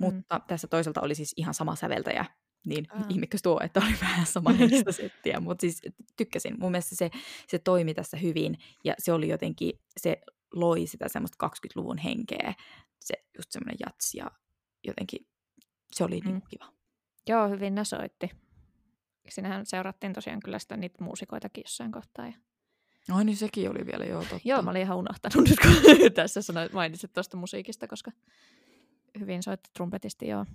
Mutta 0.00 0.40
tässä 0.48 0.66
toisaalta 0.68 1.00
oli 1.00 1.14
siis 1.14 1.34
ihan 1.36 1.54
sama 1.54 1.76
säveltäjä, 1.76 2.24
niin 2.66 2.86
Ah. 2.90 3.04
ihmekös 3.08 3.42
tuo, 3.42 3.60
että 3.64 3.80
oli 3.80 3.94
vähän 4.00 4.26
samanhenkistä 4.36 4.92
settiä, 4.92 5.40
mutta 5.40 5.60
siis 5.60 5.82
tykkäsin. 6.16 6.54
Mun 6.58 6.70
mielestä 6.70 6.96
se, 6.96 7.10
se 7.48 7.58
toimi 7.58 7.94
tässä 7.94 8.16
hyvin 8.16 8.58
ja 8.84 8.94
se 8.98 9.12
oli 9.12 9.28
jotenkin, 9.28 9.72
se 10.00 10.20
loi 10.54 10.86
sitä 10.86 11.08
semmoista 11.08 11.46
20-luvun 11.46 11.98
henkeä, 11.98 12.54
se 13.00 13.14
just 13.38 13.50
semmoinen 13.52 13.76
jats 13.86 14.14
ja 14.14 14.30
jotenkin 14.84 15.26
se 15.92 16.04
oli 16.04 16.20
Mm. 16.20 16.28
niin 16.30 16.42
kiva. 16.48 16.72
Joo, 17.28 17.48
hyvin 17.48 17.74
ne 17.74 17.84
soitti. 17.84 18.30
Sinähän 19.28 19.66
seurattiin 19.66 20.12
tosiaan 20.12 20.40
kyllä 20.40 20.58
sitä 20.58 20.76
niitä 20.76 21.04
muusikoitakin 21.04 21.62
jossain 21.66 21.92
kohtaa. 21.92 22.26
Ja... 22.26 22.32
Ai 23.10 23.24
niin 23.24 23.36
sekin 23.36 23.70
oli 23.70 23.86
vielä, 23.86 24.04
joo 24.04 24.20
totta. 24.20 24.40
Joo, 24.48 24.62
mä 24.62 24.70
olin 24.70 24.82
ihan 24.82 24.96
unohtanut 24.96 25.48
nyt, 25.48 25.58
kun 25.60 25.72
tässä 26.14 26.42
sanoit, 26.42 26.72
mainitsit 26.72 27.12
tuosta 27.12 27.36
musiikista, 27.36 27.88
koska 27.88 28.10
hyvin 29.20 29.42
soitti 29.42 29.70
trumpetisti, 29.74 30.28
joo. 30.28 30.46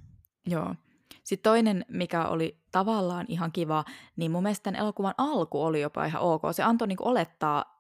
Joo. 0.48 0.76
Sitten 1.24 1.50
toinen, 1.52 1.86
mikä 1.90 2.28
oli 2.28 2.60
tavallaan 2.72 3.26
ihan 3.30 3.52
kiva, 3.52 3.86
niin 4.16 4.32
mun 4.32 4.44
mielestä 4.44 4.64
tämän 4.64 4.80
elokuvan 4.82 5.14
alku 5.18 5.64
oli 5.64 5.82
jopa 5.82 6.06
ihan 6.06 6.22
ok. 6.22 6.42
Se 6.52 6.64
antoi 6.64 6.88
niinku 6.88 7.08
olettaa 7.08 7.76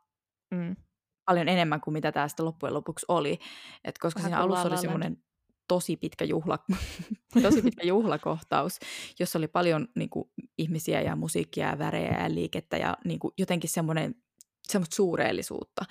Mm. 0.51 0.75
Paljon 1.25 1.48
enemmän 1.50 1.82
kuin 1.82 1.94
mitä 1.94 2.12
tämä 2.12 2.27
sitten 2.27 2.46
loppujen 2.46 2.74
lopuksi 2.74 3.05
oli. 3.10 3.39
Et 3.84 3.98
koska 3.98 4.20
Vähän 4.20 4.29
siinä 4.29 4.44
alussa 4.44 4.67
oli 4.67 4.77
semmoinen 4.77 5.17
tosi 5.67 5.98
pitkä, 5.98 6.25
juhla, 6.25 6.60
tosi 7.44 7.62
pitkä 7.62 7.88
juhlakohtaus, 7.88 8.79
jossa 9.20 9.39
oli 9.39 9.48
paljon 9.48 9.88
niin 9.96 10.10
kuin, 10.10 10.29
ihmisiä 10.58 11.01
ja 11.01 11.15
musiikkia 11.15 11.67
ja 11.67 11.79
värejä 11.79 12.24
ja 12.24 12.34
liikettä 12.34 12.77
ja 12.77 12.98
niin 13.05 13.20
kuin, 13.20 13.34
jotenkin 13.38 13.70
semmoinen 13.70 14.15
semmoista 14.67 14.96
suureellisuutta, 14.96 15.86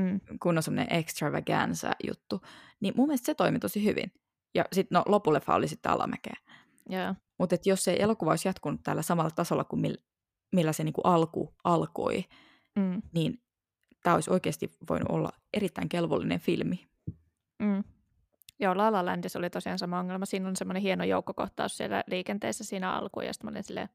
Mm. 0.00 0.20
kun 0.42 0.56
on 0.56 0.62
semmoinen 0.62 0.98
extravaganza 0.98 1.90
juttu. 2.06 2.40
Niin 2.80 2.94
mun 2.96 3.06
mielestä 3.08 3.26
se 3.26 3.34
toimi 3.34 3.58
tosi 3.58 3.84
hyvin. 3.84 4.12
Ja 4.54 4.64
sitten 4.72 4.96
no, 4.96 5.02
loppuleffa 5.06 5.54
oli 5.54 5.68
sitten 5.68 5.92
alamäkeä. 5.92 6.36
Joo. 6.88 7.14
Mutta 7.38 7.56
jos 7.64 7.84
se 7.84 7.96
elokuva 7.98 8.30
olisi 8.30 8.48
jatkunut 8.48 8.80
tällä 8.82 9.02
samalla 9.02 9.30
tasolla 9.30 9.64
kuin 9.64 9.80
millä, 9.80 9.96
millä 10.54 10.72
se 10.72 10.84
niinku 10.84 11.00
alku 11.04 11.54
alkoi, 11.64 12.24
Mm. 12.78 13.02
niin 13.14 13.42
tämä 14.06 14.14
olisi 14.14 14.30
oikeasti 14.30 14.70
voinut 14.90 15.08
olla 15.10 15.30
erittäin 15.54 15.88
kelvollinen 15.88 16.40
filmi. 16.40 16.86
Mm. 17.58 17.84
Joo, 18.58 18.76
La 18.76 18.92
La 18.92 19.04
Landissa 19.04 19.38
oli 19.38 19.50
tosiaan 19.50 19.78
sama 19.78 19.98
ongelma. 19.98 20.26
Siinä 20.26 20.48
on 20.48 20.56
semmoinen 20.56 20.82
hieno 20.82 21.04
joukkokohtaus 21.04 21.76
siellä 21.76 22.04
liikenteessä 22.06 22.64
siinä 22.64 22.92
alkuun, 22.92 23.26
ja 23.26 23.32
sitten 23.32 23.46
mä 23.46 23.50
olin 23.50 23.64
silleen, 23.64 23.88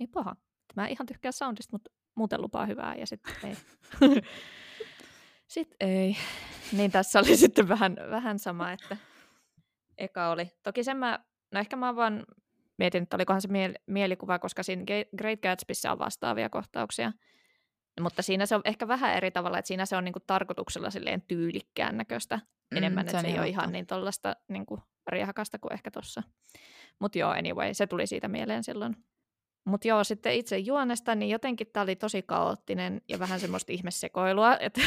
ei 0.00 0.06
paha. 0.06 0.36
Mä 0.76 0.86
ihan 0.86 1.06
tykkään 1.06 1.32
soundista, 1.32 1.72
mutta 1.72 1.90
muuten 2.14 2.42
lupaa 2.42 2.66
hyvää, 2.66 2.94
ja 2.94 3.06
sitten 3.06 3.34
ei. 3.44 3.56
sitten 5.54 5.88
ei. 5.88 6.16
Niin 6.72 6.90
tässä 6.90 7.18
oli 7.18 7.36
sitten 7.36 7.68
vähän, 7.68 7.96
vähän 8.10 8.38
sama, 8.38 8.72
että 8.72 8.96
eka 9.98 10.28
oli. 10.28 10.50
Toki 10.62 10.84
sen 10.84 10.96
mä, 10.96 11.18
no 11.52 11.60
ehkä 11.60 11.76
mä 11.76 11.96
vaan 11.96 12.26
mietin, 12.78 13.02
että 13.02 13.16
olikohan 13.16 13.42
se 13.42 13.48
miel- 13.48 13.82
mielikuva, 13.86 14.38
koska 14.38 14.62
siinä 14.62 14.84
Great 15.16 15.40
Gatsbyssä 15.40 15.92
on 15.92 15.98
vastaavia 15.98 16.50
kohtauksia. 16.50 17.12
Mutta 18.00 18.22
siinä 18.22 18.46
se 18.46 18.54
on 18.54 18.62
ehkä 18.64 18.88
vähän 18.88 19.14
eri 19.14 19.30
tavalla, 19.30 19.58
että 19.58 19.66
siinä 19.66 19.86
se 19.86 19.96
on 19.96 20.04
niinku 20.04 20.20
tarkoituksella 20.20 20.90
silleen 20.90 21.22
tyylikkään 21.22 21.96
näköistä 21.96 22.36
mm, 22.36 22.76
enemmän, 22.76 23.06
että 23.06 23.20
se 23.20 23.26
ei 23.26 23.38
ole 23.38 23.48
ihan 23.48 23.72
niin 23.72 23.86
tuollaista 23.86 24.36
niinku 24.48 24.80
riehakasta 25.06 25.58
kuin 25.58 25.72
ehkä 25.72 25.90
tuossa. 25.90 26.22
Mutta 26.98 27.18
joo, 27.18 27.30
anyway, 27.30 27.74
se 27.74 27.86
tuli 27.86 28.06
siitä 28.06 28.28
mieleen 28.28 28.64
silloin. 28.64 28.96
Mutta 29.64 29.88
joo, 29.88 30.04
sitten 30.04 30.34
itse 30.34 30.58
juonesta, 30.58 31.14
niin 31.14 31.30
jotenkin 31.30 31.66
tämä 31.72 31.82
oli 31.82 31.96
tosi 31.96 32.22
kaoottinen 32.22 33.00
ja 33.08 33.18
vähän 33.18 33.40
semmoista 33.40 33.72
ihmesekoilua, 33.72 34.56
että 34.56 34.80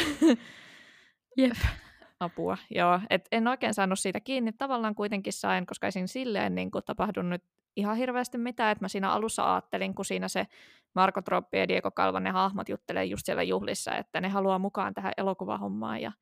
Jep. 1.36 1.56
apua. 2.20 2.58
Joo, 2.70 3.00
et 3.10 3.28
en 3.32 3.48
oikein 3.48 3.74
saanut 3.74 3.98
siitä 3.98 4.20
kiinni. 4.20 4.52
Tavallaan 4.52 4.94
kuitenkin 4.94 5.32
sain, 5.32 5.66
koska 5.66 5.86
ei 5.86 6.08
silleen 6.08 6.54
niin 6.54 6.70
kuin 6.70 6.84
tapahdunut 6.84 7.42
ihan 7.76 7.96
hirveästi 7.96 8.38
mitään, 8.38 8.72
että 8.72 8.84
mä 8.84 8.88
siinä 8.88 9.12
alussa 9.12 9.54
ajattelin, 9.54 9.94
kun 9.94 10.04
siinä 10.04 10.28
se 10.28 10.46
Marko 10.94 11.22
Troppi 11.22 11.58
ja 11.58 11.68
Diego 11.68 11.90
Kalvan 11.90 12.24
ne 12.24 12.30
hahmot 12.30 12.68
juttelee 12.68 13.04
just 13.04 13.26
siellä 13.26 13.42
juhlissa, 13.42 13.96
että 13.96 14.20
ne 14.20 14.28
haluaa 14.28 14.58
mukaan 14.58 14.94
tähän 14.94 15.12
elokuvahommaan 15.16 16.02
ja 16.02 16.12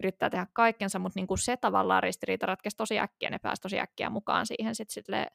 yrittää 0.00 0.30
tehdä 0.30 0.46
kaikkensa, 0.52 0.98
mutta 0.98 1.20
niin 1.20 1.38
se 1.38 1.56
tavallaan 1.56 2.02
ristiriita 2.02 2.46
ratkesi 2.46 2.76
tosi 2.76 2.98
äkkiä, 2.98 3.30
ne 3.30 3.38
pääsi 3.38 3.62
tosi 3.62 3.80
äkkiä 3.80 4.10
mukaan 4.10 4.46
siihen 4.46 4.74
sit 4.74 4.90
sille 4.90 5.26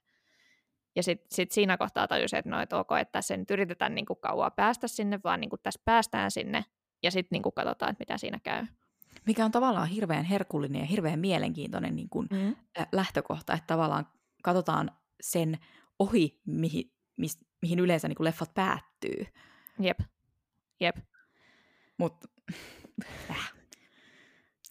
ja 0.95 1.03
sitten 1.03 1.27
sit 1.31 1.51
siinä 1.51 1.77
kohtaa 1.77 2.07
tajusin, 2.07 2.39
että 2.39 2.49
no, 2.49 2.61
et 2.61 2.73
ok, 2.73 2.87
että 3.01 3.11
tässä 3.11 3.37
nyt 3.37 3.51
yritetään 3.51 3.95
niin 3.95 4.05
kuin 4.05 4.19
kauaa 4.19 4.51
päästä 4.51 4.87
sinne, 4.87 5.19
vaan 5.23 5.41
niin 5.41 5.49
tässä 5.63 5.81
päästään 5.85 6.31
sinne 6.31 6.65
ja 7.03 7.11
sitten 7.11 7.35
niin 7.35 7.53
katsotaan, 7.55 7.91
että 7.91 8.01
mitä 8.01 8.17
siinä 8.17 8.39
käy. 8.43 8.65
Mikä 9.27 9.45
on 9.45 9.51
tavallaan 9.51 9.87
hirveän 9.87 10.23
herkullinen 10.25 10.79
ja 10.79 10.85
hirveän 10.85 11.19
mielenkiintoinen 11.19 11.95
niin 11.95 12.09
kuin, 12.09 12.27
Mm. 12.31 12.55
äh, 12.79 12.87
lähtökohta, 12.91 13.53
että 13.53 13.67
tavallaan 13.67 14.07
katsotaan 14.43 14.91
sen 15.21 15.57
ohi, 15.99 16.41
mihin, 16.45 16.91
mis, 17.17 17.39
mihin 17.61 17.79
yleensä 17.79 18.07
niin 18.07 18.15
kuin 18.15 18.25
leffat 18.25 18.53
päättyy. 18.53 19.25
Jep. 19.79 19.99
Jep. 20.79 20.95
Mutta 21.97 22.27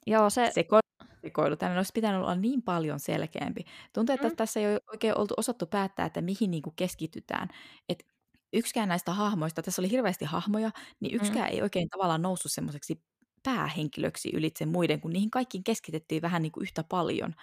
Joo, 0.06 0.30
se, 0.30 0.50
seko, 0.54 0.78
sekoilu 1.22 1.56
tänne 1.56 1.76
olisi 1.76 1.92
pitänyt 1.94 2.20
olla 2.20 2.34
niin 2.34 2.62
paljon 2.62 3.00
selkeämpi. 3.00 3.64
Tuntuu, 3.92 4.14
että 4.14 4.28
Mm. 4.28 4.36
tässä 4.36 4.60
ei 4.60 4.66
ole 4.66 4.80
oikein 4.92 5.18
oltu 5.18 5.34
osattu 5.36 5.66
päättää, 5.66 6.06
että 6.06 6.20
mihin 6.20 6.50
niin 6.50 6.62
kuin 6.62 6.76
keskitytään. 6.76 7.48
Et 7.88 8.06
yksikään 8.52 8.88
näistä 8.88 9.12
hahmoista, 9.12 9.62
tässä 9.62 9.82
oli 9.82 9.90
hirveästi 9.90 10.24
hahmoja, 10.24 10.70
niin 11.00 11.14
yksikään 11.14 11.48
ei 11.48 11.62
oikein 11.62 11.88
tavallaan 11.88 12.22
noussut 12.22 12.52
semmoiseksi 12.52 13.02
päähenkilöksi 13.46 14.30
ylitse 14.34 14.66
muiden, 14.66 15.00
kun 15.00 15.12
niihin 15.12 15.30
kaikkiin 15.30 15.64
keskitettiin 15.64 16.22
vähän 16.22 16.42
niin 16.42 16.52
kuin 16.52 16.62
yhtä 16.62 16.84
paljon. 16.84 17.34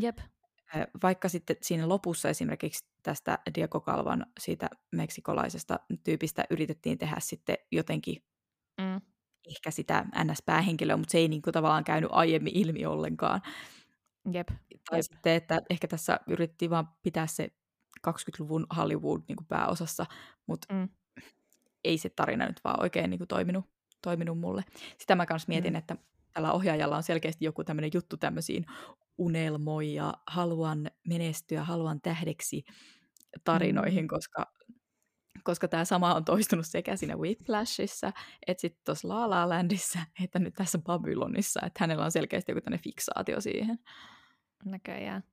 jep. 0.00 0.18
Vaikka 1.02 1.28
sitten 1.28 1.56
siinä 1.62 1.88
lopussa 1.88 2.28
esimerkiksi 2.28 2.84
tästä 3.02 3.38
Diego 3.54 3.80
Calvan 3.80 4.26
siitä 4.40 4.70
meksikolaisesta 4.92 5.80
tyypistä 6.04 6.44
yritettiin 6.50 6.98
tehdä 6.98 7.16
sitten 7.20 7.56
jotenkin 7.72 8.22
Mm. 8.80 9.00
ehkä 9.50 9.70
sitä 9.70 10.04
NS-päähenkilöä, 10.24 10.96
mutta 10.96 11.12
se 11.12 11.18
ei 11.18 11.28
niin 11.28 11.42
kuin 11.42 11.52
tavallaan 11.54 11.84
käynyt 11.84 12.10
aiemmin 12.12 12.56
ilmi 12.56 12.86
ollenkaan. 12.86 13.42
Jep. 14.32 14.48
Tai 14.90 14.98
Jep. 14.98 15.02
sitten, 15.12 15.32
että 15.34 15.60
ehkä 15.70 15.88
tässä 15.88 16.20
yritettiin 16.26 16.70
vaan 16.70 16.88
pitää 17.02 17.26
se 17.26 17.48
20-luvun 18.08 18.66
Hollywood 18.76 19.20
niin 19.28 19.36
kuin 19.36 19.46
pääosassa, 19.46 20.06
mutta 20.46 20.74
Mm. 20.74 20.88
ei 21.84 21.98
se 21.98 22.08
tarina 22.08 22.46
nyt 22.46 22.60
vaan 22.64 22.82
oikein 22.82 23.10
niin 23.10 23.18
kuin 23.18 23.28
toiminut, 23.28 23.64
toiminut 24.02 24.38
mulle. 24.38 24.64
Sitä 24.98 25.14
mä 25.14 25.26
kanssa 25.26 25.48
mietin, 25.48 25.72
Mm. 25.72 25.78
että 25.78 25.96
tällä 26.34 26.52
ohjaajalla 26.52 26.96
on 26.96 27.02
selkeästi 27.02 27.44
joku 27.44 27.64
tämmöinen 27.64 27.90
juttu 27.94 28.16
tämmöisiin 28.16 28.66
unelmoi 29.18 29.94
ja 29.94 30.14
haluan 30.26 30.90
menestyä, 31.08 31.64
haluan 31.64 32.00
tähdeksi 32.00 32.64
tarinoihin, 33.44 34.04
Mm. 34.04 34.08
koska 34.08 34.52
koska 35.42 35.68
tämä 35.68 35.84
sama 35.84 36.14
on 36.14 36.24
toistunut 36.24 36.66
sekä 36.66 36.96
siinä 36.96 37.16
Whiplashissa, 37.16 38.12
että 38.46 38.60
sitten 38.60 38.82
tuossa 38.84 39.08
La 39.08 39.30
La 39.30 39.48
Landissa, 39.48 39.98
että 40.24 40.38
nyt 40.38 40.54
tässä 40.54 40.78
Babylonissa, 40.78 41.60
että 41.66 41.76
hänellä 41.80 42.04
on 42.04 42.12
selkeästi 42.12 42.52
joku 42.52 42.60
tämmöinen 42.60 42.84
fiksaatio 42.84 43.40
siihen. 43.40 43.78
Näköjään. 44.64 45.24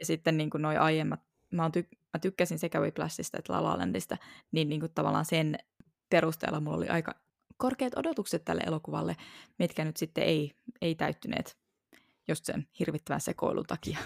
Ja 0.00 0.06
sitten 0.06 0.36
niin 0.36 0.50
kuin 0.50 0.62
noi 0.62 0.76
aiemmat, 0.76 1.20
mä, 1.52 1.70
tyk- 1.76 1.98
mä 2.14 2.18
tykkäsin 2.20 2.58
sekä 2.58 2.80
Whiplashista 2.80 3.38
että 3.38 3.52
La 3.52 3.62
La 3.62 3.78
Landista, 3.78 4.16
niin, 4.52 4.68
niin 4.68 4.80
kuin 4.80 4.92
tavallaan 4.94 5.24
sen 5.24 5.58
perusteella 6.10 6.60
mulla 6.60 6.76
oli 6.76 6.88
aika 6.88 7.14
korkeat 7.58 7.98
odotukset 7.98 8.44
tälle 8.44 8.62
elokuvalle, 8.66 9.16
mitkä 9.58 9.84
nyt 9.84 9.96
sitten 9.96 10.24
ei, 10.24 10.52
ei 10.82 10.94
täyttyneet 10.94 11.58
just 12.28 12.44
sen 12.44 12.68
hirvittävän 12.78 13.20
sekoilun 13.20 13.66
takia. 13.66 13.98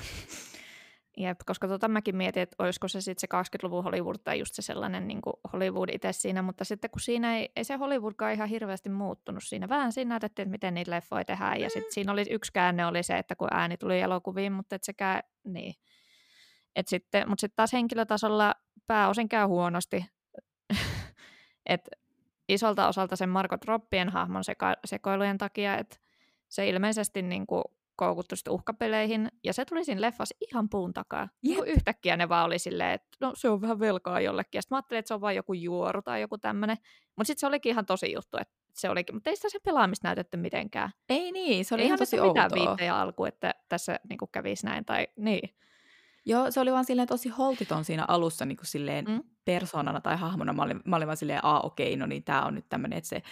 Jep, 1.17 1.41
koska 1.47 1.69
tota 1.69 1.89
mäkin 1.89 2.17
mietin, 2.17 2.43
että 2.43 2.57
olisiko 2.59 2.89
se 2.89 3.01
sitten 3.01 3.21
se 3.21 3.57
20-luvun 3.59 3.85
Hollywood 3.85 4.17
tai 4.25 4.39
just 4.39 4.55
se 4.55 4.63
sellainen 4.63 5.09
niin 5.09 5.23
kuin 5.23 5.35
Hollywood 5.53 5.89
itse 5.93 6.13
siinä, 6.13 6.43
mutta 6.43 6.65
sitten 6.65 6.91
kun 6.91 7.01
siinä 7.01 7.37
ei, 7.37 7.53
ei 7.57 7.65
se 7.65 7.77
Hollywoodkaan 7.77 8.33
ihan 8.33 8.49
hirveästi 8.49 8.89
muuttunut 8.89 9.43
siinä. 9.47 9.69
Vähän 9.69 9.93
siinä 9.93 10.09
näytettiin, 10.09 10.45
että 10.47 10.51
miten 10.51 10.75
niitä 10.75 10.91
leffoja 10.91 11.25
tehdään 11.25 11.61
ja 11.61 11.71
sitten 11.71 11.93
siinä 11.93 12.13
oli 12.13 12.27
yksi 12.31 12.53
käänne 12.53 12.87
oli 12.87 13.03
se, 13.03 13.19
että 13.19 13.37
kun 13.37 13.49
ääni 13.51 13.77
tuli 13.77 14.01
elokuviin, 14.01 14.53
mutta 14.53 14.77
et 14.77 14.85
sekä, 14.85 15.23
niin. 15.45 15.75
Et 16.77 16.89
sitten, 16.89 17.29
mutta 17.29 17.41
sitten 17.41 17.57
taas 17.57 17.73
henkilötasolla 17.73 18.55
pääosin 18.87 19.29
käy 19.29 19.47
huonosti. 19.47 20.05
et 21.67 21.89
isolta 22.55 22.89
osalta 22.89 23.17
sen 23.17 23.29
Marko 23.29 23.57
Troppien 23.59 24.09
hahmon 24.09 24.43
seka- 24.43 24.81
sekoilujen 24.85 25.39
takia, 25.39 25.79
että 25.79 25.97
se 26.49 26.69
ilmeisesti 26.69 27.23
niin 27.23 27.47
kuin 27.47 27.65
koukuttu 27.97 28.37
sitten 28.37 28.53
uhkapeleihin, 28.53 29.29
ja 29.45 29.53
se 29.53 29.65
tuli 29.65 29.85
siinä 29.85 30.01
leffassa 30.01 30.37
ihan 30.51 30.69
puun 30.69 30.93
takaa. 30.93 31.29
Niin 31.43 31.57
kuin 31.57 31.69
yhtäkkiä 31.69 32.17
ne 32.17 32.29
vaan 32.29 32.47
oli 32.47 32.59
silleen, 32.59 32.91
että 32.91 33.09
no 33.21 33.33
se 33.37 33.49
on 33.49 33.61
vähän 33.61 33.81
velkaa 33.81 34.21
jollekin, 34.21 34.59
ja 34.59 34.63
sitten 34.63 34.75
mä 34.75 34.79
ajattelin, 34.79 34.99
että 34.99 35.09
se 35.09 35.15
on 35.15 35.21
vain 35.21 35.37
joku 35.37 35.53
juoru 35.53 36.03
tai 36.03 36.21
joku 36.21 36.39
tämmöinen, 36.39 36.77
mutta 37.17 37.27
sitten 37.27 37.41
se 37.41 37.47
olikin 37.47 37.71
ihan 37.71 37.87
tosi 37.87 38.13
juttu, 38.13 38.37
että 38.41 38.55
se 38.75 38.89
olikin, 38.91 39.17
mutta 39.17 39.31
ei 39.31 39.37
sitä 39.37 39.49
sen 39.49 39.61
pelaamista 39.65 40.09
näytetty 40.09 40.37
mitenkään. 40.37 40.91
Ei 41.09 41.33
niin, 41.33 41.65
se 41.65 41.75
oli 41.75 41.83
ei 41.83 41.87
ihan 41.87 41.99
tosi 41.99 42.21
ole 42.21 42.29
mitään 42.29 42.51
outoa. 42.53 42.67
viittejä 42.67 42.97
alkuun, 42.97 43.29
että 43.29 43.55
tässä 43.69 44.01
niin 44.09 44.19
kuin 44.19 44.29
kävisi 44.33 44.67
näin, 44.67 44.85
tai 44.85 45.09
niin. 45.17 45.57
Joo, 46.27 46.51
se 46.51 46.61
oli 46.61 46.73
vaan 46.73 46.85
silleen 46.85 47.09
tosi 47.09 47.29
holtiton 47.29 47.85
siinä 47.85 48.05
alussa 48.09 48.45
niin 48.45 48.57
kuin 48.57 48.67
silleen 48.67 49.05
Mm. 49.05 49.23
persoonana 49.45 50.01
tai 50.01 50.17
hahmona. 50.17 50.53
Mä 50.53 50.63
olin, 50.63 50.81
mä 50.85 50.97
olin 50.97 51.07
vaan 51.09 51.17
silleen, 51.17 51.45
aa 51.45 51.61
okei, 51.61 51.97
no 51.97 52.07
niin 52.07 52.25
tää 52.25 52.45
on 52.45 52.55
nyt 52.55 52.69
tämmöinen, 52.69 52.99
että 52.99 53.09
se, 53.09 53.23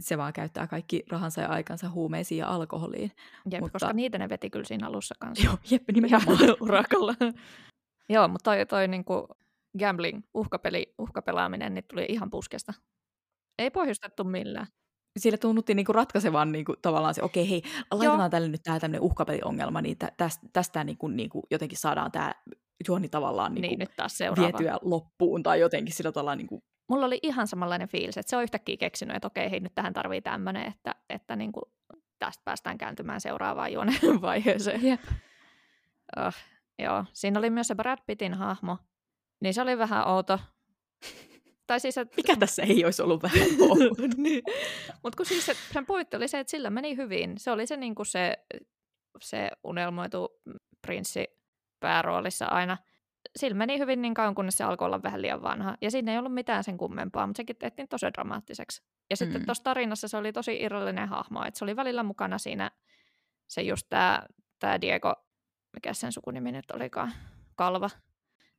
se 0.00 0.18
vaan 0.18 0.32
käyttää 0.32 0.66
kaikki 0.66 1.02
rahansa 1.10 1.40
ja 1.40 1.48
aikansa 1.48 1.90
huumeisiin 1.90 2.38
ja 2.38 2.48
alkoholiin. 2.48 3.12
Jep, 3.50 3.60
Mutta- 3.60 3.72
koska 3.78 3.92
niitä 3.92 4.18
ne 4.18 4.28
veti 4.28 4.50
kyllä 4.50 4.64
siinä 4.64 4.86
alussa 4.86 5.14
kanssa. 5.18 5.44
Joo, 5.46 5.56
jep, 5.70 5.82
nimenomaan. 5.94 6.38
urakalla. 6.60 7.14
Joo, 8.08 8.28
mutta 8.28 8.50
toi, 8.50 8.66
toi 8.66 8.88
niinku 8.88 9.28
gambling, 9.78 10.22
uhkapeli, 10.34 10.94
uhkapelaaminen, 10.98 11.74
niin 11.74 11.84
tuli 11.90 12.06
ihan 12.08 12.30
puskesta. 12.30 12.72
Ei 13.58 13.70
pohjustettu 13.70 14.24
millään. 14.24 14.66
Sillä 15.18 15.38
tunnuttiin 15.38 15.76
niinku 15.76 15.92
ratkaisevan 15.92 16.52
niinku, 16.52 16.76
tavallaan 16.82 17.14
se, 17.14 17.22
okei 17.22 17.50
hei, 17.50 17.62
laitetaan 17.90 18.30
tälle 18.30 18.48
nyt 18.48 18.62
tää 18.62 18.80
tämmöinen 18.80 19.00
uhkapeliongelma, 19.00 19.80
niin 19.80 19.98
tä, 19.98 20.12
tästä, 20.16 20.46
tästä 20.52 20.84
niinku, 20.84 21.08
niinku, 21.08 21.42
jotenkin 21.50 21.78
saadaan 21.78 22.12
tämä 22.12 22.34
juoni 22.88 23.08
tavallaan 23.08 23.54
Niin, 23.54 23.62
niinku, 23.62 23.78
niin 23.78 23.88
nyt 23.88 23.96
taas 23.96 24.18
seuraava. 24.18 24.58
vietyä 24.58 24.78
loppuun 24.82 25.42
tai 25.42 25.60
jotenkin 25.60 25.94
sillä 25.94 26.12
tavalla 26.12 26.36
niinku, 26.36 26.62
Mulla 26.90 27.06
oli 27.06 27.18
ihan 27.22 27.46
samanlainen 27.46 27.88
fiilis, 27.88 28.18
että 28.18 28.30
se 28.30 28.36
on 28.36 28.42
yhtäkkiä 28.42 28.76
keksinyt, 28.76 29.16
että 29.16 29.26
okei, 29.26 29.50
hei, 29.50 29.60
nyt 29.60 29.74
tähän 29.74 29.92
tarvii 29.92 30.20
tämmöinen, 30.20 30.66
että, 30.66 30.94
että 31.08 31.36
niinku, 31.36 31.60
tästä 32.18 32.42
päästään 32.44 32.78
kääntymään 32.78 33.20
seuraavaan 33.20 33.72
juonen 33.72 33.98
vaiheeseen. 34.22 34.82
Jep. 34.82 35.00
Oh, 36.16 36.34
joo, 36.78 37.04
siinä 37.12 37.38
oli 37.38 37.50
myös 37.50 37.68
se 37.68 37.74
Brad 37.74 37.98
Pittin 38.06 38.34
hahmo, 38.34 38.78
niin 39.40 39.54
se 39.54 39.62
oli 39.62 39.78
vähän 39.78 40.08
outo. 40.08 40.38
Tai 41.70 41.80
siis, 41.80 41.98
että 41.98 42.16
mikä 42.16 42.36
tässä 42.36 42.62
ei 42.62 42.84
olisi 42.84 43.02
ollut 43.02 43.22
vähän 43.22 43.38
niin. 44.16 44.42
Mutta 45.02 45.16
kun 45.16 45.26
siis 45.26 45.46
se, 45.46 45.54
sen 45.72 45.86
pointti 45.86 46.16
oli 46.16 46.28
se, 46.28 46.38
että 46.38 46.50
sillä 46.50 46.70
meni 46.70 46.96
hyvin. 46.96 47.34
Se 47.38 47.50
oli 47.50 47.66
se, 47.66 47.76
niin 47.76 47.94
kuin 47.94 48.06
se, 48.06 48.36
se 49.20 49.50
unelmoitu 49.64 50.28
prinssi 50.82 51.24
pääroolissa 51.80 52.46
aina. 52.46 52.78
Sillä 53.36 53.56
meni 53.56 53.78
hyvin 53.78 54.02
niin 54.02 54.14
kauan, 54.14 54.34
kunnes 54.34 54.56
se 54.56 54.64
alkoi 54.64 54.86
olla 54.86 55.02
vähän 55.02 55.22
liian 55.22 55.42
vanha. 55.42 55.76
Ja 55.80 55.90
siinä 55.90 56.12
ei 56.12 56.18
ollut 56.18 56.34
mitään 56.34 56.64
sen 56.64 56.78
kummempaa, 56.78 57.26
mutta 57.26 57.36
sekin 57.36 57.56
tehtiin 57.56 57.88
tosi 57.88 58.06
dramaattiseksi. 58.06 58.82
Ja 59.10 59.16
sitten 59.16 59.40
Mm. 59.40 59.46
tuossa 59.46 59.64
tarinassa 59.64 60.08
se 60.08 60.16
oli 60.16 60.32
tosi 60.32 60.56
irrallinen 60.60 61.08
hahmo. 61.08 61.44
Että 61.44 61.58
se 61.58 61.64
oli 61.64 61.76
välillä 61.76 62.02
mukana 62.02 62.38
siinä 62.38 62.70
se 63.48 63.62
just 63.62 63.86
tämä 63.88 64.22
tää 64.58 64.80
Diego, 64.80 65.14
mikä 65.74 65.92
sen 65.94 66.12
sukunimi 66.12 66.52
nyt 66.52 66.70
olikaan, 66.70 67.12
Kalva. 67.56 67.90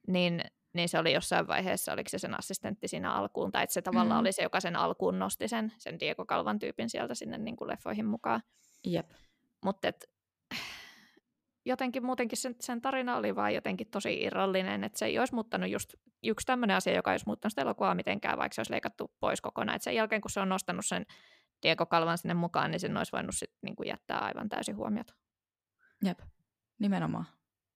Niin 0.08 0.44
niin 0.74 0.90
se 0.90 1.00
oli 1.00 1.14
jossain 1.14 1.48
vaiheessa, 1.48 1.94
oliko 1.94 2.10
se 2.10 2.18
sen 2.20 2.40
assistentti 2.40 2.88
siinä 2.88 3.14
alkuun, 3.14 3.52
tai 3.52 3.64
että 3.64 3.74
se 3.74 3.82
tavallaan 3.82 4.18
Mhm. 4.18 4.22
oli 4.22 4.32
se, 4.32 4.44
joka 4.44 4.60
sen 4.60 4.76
alkuun 4.76 5.20
nosti 5.20 5.48
sen, 5.48 5.74
sen 5.78 6.00
Diego 6.00 6.26
Kalvan 6.26 6.60
tyypin 6.60 6.90
sieltä 6.90 7.16
sinne 7.16 7.38
niin 7.38 7.56
kuin 7.56 7.68
leffoihin 7.68 8.06
mukaan. 8.06 8.42
Jep. 8.86 9.12
Mutta 9.66 9.88
jotenkin 11.66 12.06
muutenkin 12.06 12.38
sen, 12.38 12.56
sen 12.60 12.82
tarina 12.82 13.18
oli 13.18 13.36
vaan 13.36 13.54
jotenkin 13.54 13.88
tosi 13.92 14.22
irrallinen, 14.22 14.84
että 14.84 15.00
se 15.00 15.06
ei 15.06 15.20
olisi 15.20 15.34
muuttanut 15.36 15.70
just 15.70 15.94
yksi 16.24 16.46
tämmöinen 16.46 16.78
asia, 16.78 16.94
joka 16.96 17.12
ei 17.12 17.14
olisi 17.14 17.26
muuttanut 17.26 17.52
sitä 17.52 17.62
elokuvaa 17.62 17.96
mitenkään, 17.96 18.38
vaikka 18.38 18.54
se 18.56 18.60
olisi 18.62 18.72
leikattu 18.74 19.12
pois 19.20 19.42
kokonaan. 19.42 19.76
Et 19.76 19.82
sen 19.82 19.96
jälkeen, 19.96 20.22
kun 20.22 20.32
se 20.32 20.40
on 20.40 20.50
nostanut 20.50 20.86
sen 20.86 21.06
Diego 21.64 21.86
Kalvan 21.86 22.18
sinne 22.18 22.34
mukaan, 22.34 22.72
niin 22.72 22.80
sen 22.80 22.98
olisi 22.98 23.12
voinut 23.12 23.36
sit 23.36 23.52
niinku 23.62 23.84
jättää 23.84 24.20
aivan 24.20 24.50
täysin 24.50 24.76
huomiota. 24.76 25.14
Jep, 26.06 26.20
nimenomaan. 26.80 27.26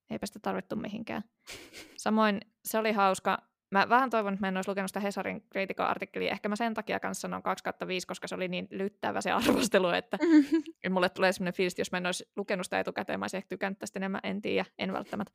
Eipä 0.09 0.25
sitä 0.25 0.39
tarvittu 0.39 0.75
mihinkään. 0.75 1.23
Samoin 1.97 2.41
se 2.65 2.77
oli 2.77 2.91
hauska. 2.91 3.37
Mä 3.71 3.89
vähän 3.89 4.09
toivon, 4.09 4.33
että 4.33 4.41
mä 4.41 4.47
en 4.47 4.57
olisi 4.57 4.69
lukenut 4.69 4.89
sitä 4.89 4.99
Hesarin 4.99 5.41
kriitikko-artikkelia. 5.49 6.31
Ehkä 6.31 6.49
mä 6.49 6.55
sen 6.55 6.73
takia 6.73 6.99
kanssa 6.99 7.21
sanon 7.21 7.43
2 7.43 7.63
5, 7.87 8.07
koska 8.07 8.27
se 8.27 8.35
oli 8.35 8.47
niin 8.47 8.67
lyttävä 8.71 9.21
se 9.21 9.31
arvostelu, 9.47 9.89
että 9.89 10.17
mulle 10.89 11.09
tulee 11.09 11.31
sellainen 11.31 11.53
fiilis, 11.53 11.73
että 11.73 11.81
jos 11.81 11.91
mä 11.91 11.97
en 11.97 12.05
olisi 12.05 12.31
lukenut 12.35 12.65
sitä 12.65 12.79
etukäteen, 12.79 13.19
mä 13.19 13.23
olisin 13.23 13.37
ehkä 13.37 13.49
tykännyt 13.49 13.79
tästä 13.79 13.99
enemmän, 13.99 14.21
en 14.23 14.41
tiedä, 14.41 14.65
en 14.79 14.93
välttämättä. 14.93 15.33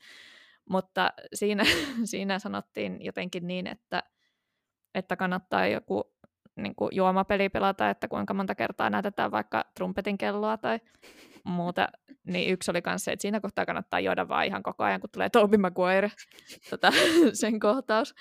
Mutta 0.71 1.12
siinä, 1.35 1.65
siinä 2.05 2.39
sanottiin 2.39 3.05
jotenkin 3.05 3.47
niin, 3.47 3.67
että, 3.67 4.03
että 4.95 5.17
kannattaa 5.17 5.67
joku 5.67 6.15
niin 6.62 6.75
kuin 6.75 6.90
juomapeli 6.93 7.49
pelata, 7.49 7.90
että 7.90 8.09
kuinka 8.09 8.35
monta 8.35 8.55
kertaa 8.55 8.90
näytetään 8.90 9.31
vaikka 9.31 9.64
trumpetin 9.75 10.19
kelloa 10.19 10.57
tai 10.57 10.81
muuta. 11.45 11.88
Niin 12.26 12.52
yksi 12.52 12.71
oli 12.71 12.81
myös 12.87 13.05
se, 13.05 13.12
että 13.12 13.23
siinä 13.23 13.40
kohtaa 13.40 13.67
kannattaa 13.67 14.00
juoda 14.00 14.29
vaan 14.29 14.47
ihan 14.47 14.62
koko 14.62 14.85
ajan, 14.85 15.00
kun 15.00 15.11
tulee 15.11 15.31
Toby 15.31 15.57
Maguire, 15.57 16.11
tota, 16.71 16.93
sen 17.33 17.61
kohtaus. 17.61 18.14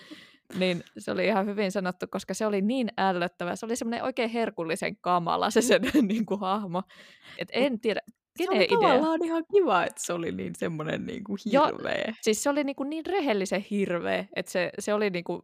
Niin 0.57 0.83
se 0.97 1.11
oli 1.11 1.25
ihan 1.25 1.45
hyvin 1.45 1.71
sanottu, 1.71 2.05
koska 2.11 2.33
se 2.33 2.45
oli 2.45 2.61
niin 2.61 2.89
ällöttävä. 2.97 3.55
Se 3.55 3.65
oli 3.65 3.75
semmoinen 3.75 4.03
oikein 4.03 4.29
herkullisen 4.29 4.97
kamala 4.97 5.49
se 5.49 5.61
sen 5.61 5.81
niin 6.07 6.25
kuin, 6.25 6.39
hahmo. 6.39 6.83
Et 7.37 7.49
en 7.51 7.79
tiedä, 7.79 8.01
se 8.37 8.49
oli 8.49 8.63
idea? 8.63 8.77
tavallaan 8.77 9.25
ihan 9.25 9.43
kiva, 9.53 9.83
että 9.83 10.01
se 10.05 10.13
oli 10.13 10.31
niin 10.31 10.55
semmoinen 10.55 11.05
niin 11.05 11.23
kuin 11.23 11.37
hirveä. 11.45 12.03
Jo, 12.07 12.13
siis 12.21 12.43
se 12.43 12.49
oli 12.49 12.63
niin, 12.63 12.75
kuin 12.75 12.89
niin 12.89 13.05
rehellisen 13.05 13.65
hirveä, 13.71 14.25
että 14.35 14.51
se, 14.51 14.71
se 14.79 14.93
oli 14.93 15.09
niin 15.09 15.23
kuin, 15.23 15.41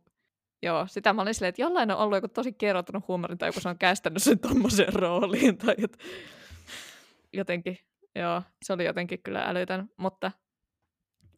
joo, 0.63 0.87
sitä 0.87 1.13
mä 1.13 1.21
olin 1.21 1.33
silleen, 1.33 1.49
että 1.49 1.61
jollain 1.61 1.91
on 1.91 1.97
ollut 1.97 2.17
joku 2.17 2.27
tosi 2.27 2.53
kerrotunut 2.53 3.07
huumorin 3.07 3.37
tai 3.37 3.49
joku 3.49 3.59
se 3.59 3.69
on 3.69 3.77
kästänyt 3.77 4.23
sen 4.23 4.39
tommoseen 4.39 4.93
rooliin 4.93 5.57
tai 5.57 5.75
et, 5.77 5.97
jotenkin, 7.33 7.77
joo, 8.15 8.41
se 8.65 8.73
oli 8.73 8.85
jotenkin 8.85 9.23
kyllä 9.23 9.43
älytön, 9.43 9.89
mutta, 9.97 10.31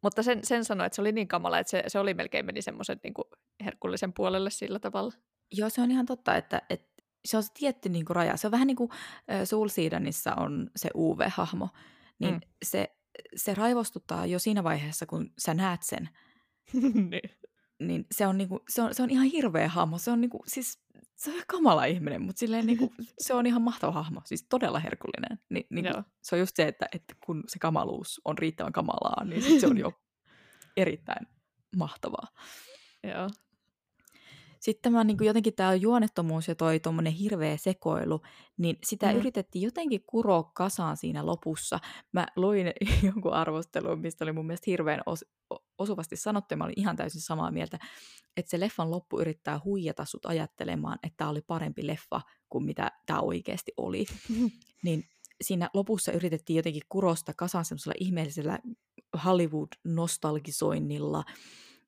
mutta 0.04 0.24
sen, 0.24 0.46
sen 0.46 0.66
sanoi, 0.66 0.86
että 0.88 0.96
se 0.96 1.02
oli 1.02 1.12
niin 1.12 1.28
kamala, 1.28 1.60
että 1.60 1.72
se, 1.72 1.84
se 1.88 2.00
oli 2.00 2.14
melkein 2.14 2.46
meni 2.46 2.62
semmoisen 2.62 3.00
niin 3.04 3.14
herkullisen 3.66 4.14
puolelle 4.14 4.50
sillä 4.50 4.80
tavalla. 4.80 5.14
Joo, 5.52 5.70
se 5.70 5.82
on 5.82 5.92
ihan 5.92 6.06
totta, 6.06 6.36
että, 6.36 6.62
että 6.70 7.04
se 7.26 7.38
on 7.38 7.44
se 7.44 7.52
tietty 7.54 7.90
niin 7.90 8.06
kuin 8.06 8.16
raja. 8.16 8.38
Se 8.38 8.48
on 8.48 8.52
vähän 8.52 8.68
niin 8.68 8.78
kuin 8.78 8.90
Soul 9.44 9.68
Seedanissa 9.68 10.36
on 10.36 10.70
se 10.76 10.90
UV-hahmo, 10.96 11.70
niin 12.20 12.34
mm. 12.34 12.42
se, 12.66 12.96
se 13.36 13.54
raivostuttaa 13.54 14.26
jo 14.26 14.40
siinä 14.40 14.64
vaiheessa, 14.64 15.06
kun 15.06 15.34
sä 15.38 15.54
näet 15.54 15.84
sen. 15.84 16.10
niin. 17.10 17.38
Niin 17.80 18.06
se 18.12 18.28
on, 18.28 18.38
niinku, 18.38 18.64
se, 18.70 18.82
on, 18.82 18.96
se 18.96 19.04
on 19.04 19.10
ihan 19.10 19.26
hirveä 19.26 19.68
hahmo. 19.68 19.98
Se 19.98 20.12
on, 20.12 20.22
niinku, 20.22 20.44
siis, 20.48 20.80
se 21.16 21.32
on 21.32 21.42
kamala 21.48 21.86
ihminen, 21.86 22.22
mutta 22.22 22.40
silleen, 22.40 22.66
niinku, 22.66 22.94
se 23.20 23.34
on 23.34 23.46
ihan 23.46 23.62
mahtava 23.62 23.92
hahmo. 23.92 24.22
Siis 24.26 24.46
todella 24.50 24.80
herkullinen. 24.80 25.40
Ni, 25.50 25.68
niinku, 25.70 26.04
se 26.22 26.36
on 26.36 26.40
just 26.40 26.56
se, 26.56 26.64
että, 26.64 26.86
että 26.96 27.16
kun 27.26 27.44
se 27.48 27.60
kamaluus 27.60 28.22
on 28.26 28.38
riittävän 28.38 28.74
kamalaa, 28.74 29.24
niin 29.24 29.42
sit 29.42 29.60
se 29.60 29.68
on 29.68 29.78
jo 29.78 29.92
erittäin 30.78 31.28
mahtavaa. 31.76 32.28
Joo. 33.04 33.30
Sitten 34.68 34.92
tämä 34.92 35.04
niin 35.04 35.18
kuin 35.18 35.28
jotenkin 35.28 35.54
tämä 35.54 35.76
juonettomuus 35.76 36.48
ja 36.48 36.56
toi 36.56 36.80
tuommoinen 36.80 37.14
hirveä 37.14 37.58
sekoilu, 37.58 38.22
niin 38.58 38.78
sitä 38.84 39.12
mm. 39.12 39.20
yritettiin 39.20 39.62
jotenkin 39.62 40.04
kuroa 40.06 40.44
kasaan 40.44 40.98
siinä 40.98 41.26
lopussa. 41.26 41.80
Mä 42.12 42.28
luin 42.36 42.74
jonkun 43.08 43.34
arvostelun, 43.34 44.00
mistä 44.00 44.26
oli 44.26 44.32
mun 44.32 44.48
mielestä 44.48 44.72
hirveän 44.72 45.02
os- 45.10 45.58
osuvasti 45.78 46.16
sanottu, 46.16 46.54
ja 46.54 46.58
mä 46.58 46.64
olin 46.64 46.80
ihan 46.80 46.96
täysin 46.96 47.22
samaa 47.22 47.52
mieltä, 47.52 47.80
että 48.38 48.50
se 48.50 48.60
leffan 48.60 48.92
loppu 48.92 49.22
yrittää 49.22 49.60
huijata 49.66 50.06
sut 50.06 50.26
ajattelemaan, 50.26 51.00
että 51.04 51.18
tämä 51.18 51.30
oli 51.30 51.42
parempi 51.42 51.88
leffa 51.88 52.22
kuin 52.50 52.66
mitä 52.66 52.92
tämä 53.06 53.20
oikeasti 53.20 53.72
oli. 53.78 54.06
niin 54.86 55.04
siinä 55.42 55.70
lopussa 55.74 56.12
yritettiin 56.12 56.58
jotenkin 56.58 56.84
kurosta 56.90 57.34
kasaan 57.34 57.66
semmoisella 57.66 57.96
ihmeellisellä 58.00 58.60
Hollywood-nostalgisoinnilla, 59.26 61.24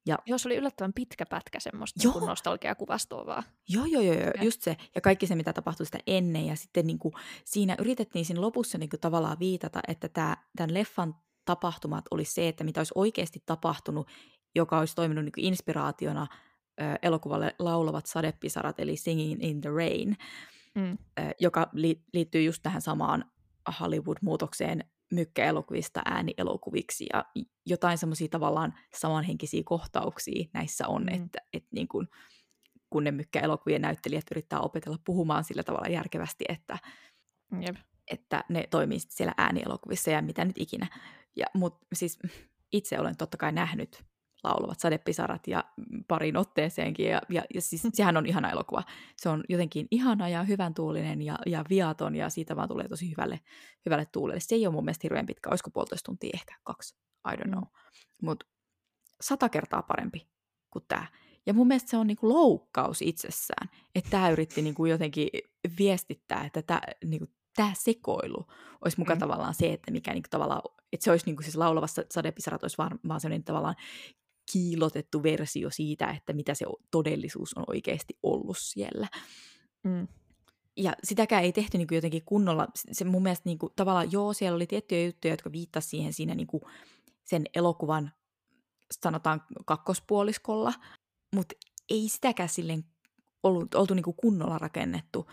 ja, 0.09 0.19
joo, 0.25 0.37
se 0.37 0.47
oli 0.47 0.55
yllättävän 0.55 0.93
pitkä 0.93 1.25
pätkä 1.25 1.59
semmoista 1.59 1.99
joo. 2.03 2.19
nostalgiakuvastoa 2.19 3.25
vaan. 3.25 3.43
Joo, 3.69 3.85
joo, 3.85 4.01
joo, 4.01 4.15
joo, 4.15 4.31
just 4.41 4.61
se. 4.61 4.77
Ja 4.95 5.01
kaikki 5.01 5.27
se, 5.27 5.35
mitä 5.35 5.53
tapahtui 5.53 5.85
sitä 5.85 5.99
ennen. 6.07 6.45
Ja 6.45 6.55
sitten 6.55 6.87
niin 6.87 6.99
kuin, 6.99 7.13
siinä 7.45 7.75
yritettiin 7.79 8.25
siinä 8.25 8.41
lopussa 8.41 8.77
niin 8.77 8.89
kuin, 8.89 8.99
tavallaan 8.99 9.39
viitata, 9.39 9.79
että 9.87 10.09
tämä, 10.09 10.37
tämän 10.55 10.73
leffan 10.73 11.15
tapahtumat 11.45 12.05
oli 12.11 12.25
se, 12.25 12.47
että 12.47 12.63
mitä 12.63 12.79
olisi 12.79 12.93
oikeasti 12.95 13.43
tapahtunut, 13.45 14.07
joka 14.55 14.79
olisi 14.79 14.95
toiminut 14.95 15.25
niin 15.25 15.33
kuin 15.33 15.45
inspiraationa 15.45 16.27
ö, 16.81 16.83
elokuvalle 17.01 17.55
Laulavat 17.59 18.05
sadepisarat, 18.05 18.79
eli 18.79 18.97
Singing 18.97 19.43
in 19.43 19.61
the 19.61 19.69
Rain, 19.69 20.17
mm. 20.75 20.91
ö, 20.91 21.21
joka 21.39 21.69
li, 21.73 22.03
liittyy 22.13 22.43
just 22.43 22.63
tähän 22.63 22.81
samaan 22.81 23.25
Hollywood-muutokseen 23.79 24.85
mykkäelokuvista 25.11 26.01
äänielokuviksi 26.05 27.05
ja 27.13 27.25
jotain 27.65 27.97
semmoisia 27.97 28.27
tavallaan 28.27 28.73
samanhenkisiä 28.93 29.61
kohtauksia 29.65 30.49
näissä 30.53 30.87
on, 30.87 31.03
mm. 31.03 31.13
että, 31.13 31.39
että 31.53 31.69
niin 31.71 31.87
kuin, 31.87 32.07
kun 32.89 33.03
ne 33.03 33.11
mykkäelokuvien 33.11 33.81
näyttelijät 33.81 34.25
yrittää 34.31 34.59
opetella 34.59 34.97
puhumaan 35.05 35.43
sillä 35.43 35.63
tavalla 35.63 35.87
järkevästi, 35.87 36.45
että, 36.49 36.77
Jep. 37.61 37.75
että 38.11 38.43
ne 38.49 38.67
toimii 38.69 38.99
siellä 38.99 39.33
äänielokuvissa 39.37 40.11
ja 40.11 40.21
mitä 40.21 40.45
nyt 40.45 40.57
ikinä. 40.57 40.87
Ja, 41.35 41.45
mut, 41.53 41.77
siis 41.93 42.19
itse 42.71 42.99
olen 42.99 43.17
totta 43.17 43.37
kai 43.37 43.51
nähnyt 43.51 44.03
laulavat 44.43 44.79
sadepisarat 44.79 45.47
ja 45.47 45.63
parin 46.07 46.37
otteeseenkin. 46.37 47.09
Ja, 47.09 47.21
ja, 47.29 47.43
ja 47.53 47.61
siis 47.61 47.87
sehän 47.93 48.17
on 48.17 48.25
ihana 48.25 48.51
elokuva. 48.51 48.83
Se 49.17 49.29
on 49.29 49.43
jotenkin 49.49 49.87
ihana 49.91 50.29
ja 50.29 50.43
hyvän 50.43 50.73
tuulinen 50.73 51.21
ja, 51.21 51.37
ja 51.45 51.65
viaton 51.69 52.15
ja 52.15 52.29
siitä 52.29 52.55
vaan 52.55 52.67
tulee 52.67 52.87
tosi 52.87 53.11
hyvälle, 53.11 53.39
hyvälle 53.85 54.05
tuulelle. 54.05 54.39
Se 54.39 54.55
ei 54.55 54.67
ole 54.67 54.75
mun 54.75 54.85
mielestä 54.85 55.03
hirveän 55.03 55.25
pitkä, 55.25 55.49
olisiko 55.49 55.69
puolitoista 55.69 56.05
tuntia 56.05 56.31
ehkä 56.33 56.55
kaksi, 56.63 56.95
I 57.33 57.35
don't 57.35 57.47
know. 57.47 57.61
Mm. 57.61 57.69
Mutta 58.21 58.45
sata 59.21 59.49
kertaa 59.49 59.81
parempi 59.81 60.27
kuin 60.71 60.85
tämä. 60.87 61.07
Ja 61.45 61.53
mun 61.53 61.67
mielestä 61.67 61.89
se 61.89 61.97
on 61.97 62.07
niinku 62.07 62.29
loukkaus 62.29 63.01
itsessään, 63.01 63.69
että 63.95 64.09
tämä 64.09 64.29
yritti 64.29 64.61
niinku 64.61 64.85
jotenkin 64.85 65.29
viestittää, 65.79 66.43
että 66.45 66.61
tämä 66.61 66.81
niinku, 67.05 67.27
sekoilu 67.73 68.47
olisi 68.85 68.99
mukaan 68.99 69.17
mm. 69.17 69.19
tavallaan 69.19 69.53
se, 69.53 69.73
että 69.73 69.91
mikä 69.91 70.13
niinku 70.13 70.27
tavallaan, 70.29 70.61
että 70.93 71.03
se 71.03 71.11
olisi 71.11 71.25
niinku 71.25 71.41
siis 71.41 71.55
laulavassa 71.55 72.03
sadepisarat 72.11 72.63
olisi 72.63 72.77
vaan, 72.77 72.99
vaan 73.07 73.19
sellainen 73.19 73.43
tavallaan 73.43 73.75
kiilotettu 74.51 75.23
versio 75.23 75.69
siitä, 75.69 76.09
että 76.09 76.33
mitä 76.33 76.53
se 76.53 76.65
todellisuus 76.91 77.53
on 77.55 77.63
oikeasti 77.67 78.17
ollut 78.23 78.57
siellä. 78.59 79.07
Mm. 79.83 80.07
Ja 80.77 80.93
sitäkään 81.03 81.43
ei 81.43 81.51
tehty 81.51 81.77
niin 81.77 81.87
kuin 81.87 81.95
jotenkin 81.95 82.25
kunnolla. 82.25 82.67
Se 82.91 83.05
mun 83.05 83.23
mielestä 83.23 83.49
niin 83.49 83.59
kuin, 83.59 83.73
tavallaan, 83.75 84.11
joo, 84.11 84.33
siellä 84.33 84.55
oli 84.55 84.67
tiettyjä 84.67 85.05
juttuja, 85.05 85.33
jotka 85.33 85.51
viittasivat 85.51 85.89
siihen 85.89 86.13
siinä 86.13 86.35
niin 86.35 86.47
kuin, 86.47 86.61
sen 87.23 87.43
elokuvan, 87.55 88.11
sanotaan 89.03 89.41
kakkospuoliskolla, 89.65 90.73
mutta 91.35 91.55
ei 91.89 92.09
sitäkään 92.09 92.49
silleen 92.49 92.83
ollut, 93.43 93.75
oltu 93.75 93.93
niin 93.93 94.03
kuin 94.03 94.15
kunnolla 94.15 94.57
rakennettu, 94.57 95.27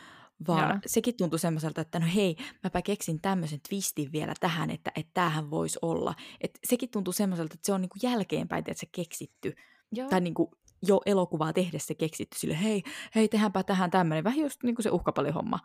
vaan 0.49 0.69
Jaa. 0.69 0.81
sekin 0.87 1.17
tuntui 1.17 1.39
semmoiselta, 1.39 1.81
että 1.81 1.99
no 1.99 2.07
hei, 2.15 2.37
mäpä 2.65 2.83
keksin 2.83 3.21
tämmöisen 3.21 3.61
twistin 3.69 4.13
vielä 4.13 4.35
tähän, 4.41 4.71
että, 4.71 4.93
että 4.97 5.11
tämähän 5.15 5.51
voisi 5.51 5.79
olla. 5.83 6.15
Et 6.41 6.59
sekin 6.65 6.91
tuntui 6.91 7.15
semmoiselta, 7.15 7.55
että 7.55 7.67
se 7.67 7.73
on 7.73 7.81
niinku 7.81 7.99
jälkeenpäin 8.03 8.61
että 8.61 8.81
se 8.81 8.87
keksitty. 8.93 9.55
Joo. 9.93 10.09
Tai 10.09 10.21
niinku 10.21 10.51
jo 10.83 11.01
elokuvaa 11.07 11.53
tehdessä 11.53 11.95
keksitty 11.95 12.39
sille, 12.39 12.63
hei, 12.63 12.83
hei, 13.15 13.29
tehdäänpä 13.29 13.63
tähän 13.63 13.91
tämmöinen. 13.91 14.25
Vähän 14.25 14.39
just 14.39 14.63
niinku 14.63 14.83
se 14.83 14.91
uhkapalihomma. 14.91 15.59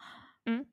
Mm. 0.46 0.66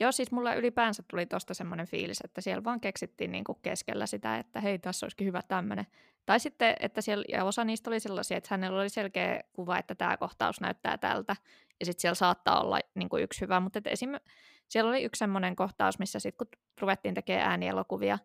Joo, 0.00 0.12
siis 0.12 0.32
mulla 0.32 0.54
ylipäänsä 0.54 1.02
tuli 1.10 1.26
tuosta 1.26 1.54
semmoinen 1.54 1.86
fiilis, 1.86 2.20
että 2.24 2.40
siellä 2.40 2.64
vaan 2.64 2.80
keksittiin 2.80 3.32
niinku 3.32 3.54
keskellä 3.54 4.06
sitä, 4.06 4.38
että 4.38 4.60
hei, 4.60 4.78
tässä 4.78 5.06
olisikin 5.06 5.26
hyvä 5.26 5.40
tämmöinen. 5.48 5.86
Tai 6.26 6.40
sitten, 6.40 6.76
että 6.80 7.00
siellä, 7.00 7.24
ja 7.28 7.44
osa 7.44 7.64
niistä 7.64 7.90
oli 7.90 8.00
sellaisia, 8.00 8.36
että 8.36 8.48
hänellä 8.50 8.80
oli 8.80 8.88
selkeä 8.88 9.40
kuva, 9.52 9.78
että 9.78 9.94
tämä 9.94 10.16
kohtaus 10.16 10.60
näyttää 10.60 10.98
tältä, 10.98 11.36
ja 11.80 11.86
sitten 11.86 12.00
siellä 12.00 12.14
saattaa 12.14 12.60
olla 12.60 12.78
niin 12.94 13.08
kuin 13.08 13.22
yksi 13.22 13.40
hyvä, 13.40 13.60
mutta 13.60 13.80
esim. 13.84 14.10
siellä 14.68 14.88
oli 14.88 15.04
yksi 15.04 15.18
semmoinen 15.18 15.56
kohtaus, 15.56 15.98
missä 15.98 16.18
sitten 16.18 16.46
kun 16.46 16.60
ruvettiin 16.80 17.14
tekemään 17.14 17.50
äänielokuvia, 17.50 18.18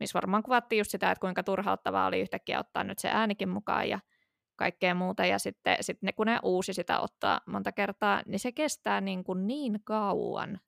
missä 0.00 0.14
varmaan 0.14 0.42
kuvattiin 0.42 0.78
just 0.78 0.90
sitä, 0.90 1.10
että 1.10 1.20
kuinka 1.20 1.42
turhauttavaa 1.42 2.06
oli 2.06 2.20
yhtäkkiä 2.20 2.60
ottaa 2.60 2.84
nyt 2.84 2.98
se 2.98 3.08
äänikin 3.08 3.48
mukaan 3.48 3.88
ja 3.88 4.00
kaikkea 4.56 4.94
muuta, 4.94 5.26
ja 5.26 5.38
sitten 5.38 5.76
sit 5.80 6.02
ne, 6.02 6.12
kun 6.12 6.26
ne 6.26 6.38
uusi 6.42 6.72
sitä 6.72 7.00
ottaa 7.00 7.40
monta 7.46 7.72
kertaa, 7.72 8.22
niin 8.26 8.38
se 8.38 8.52
kestää 8.52 9.00
niin, 9.00 9.24
kuin 9.24 9.46
niin 9.46 9.80
kauan. 9.84 10.60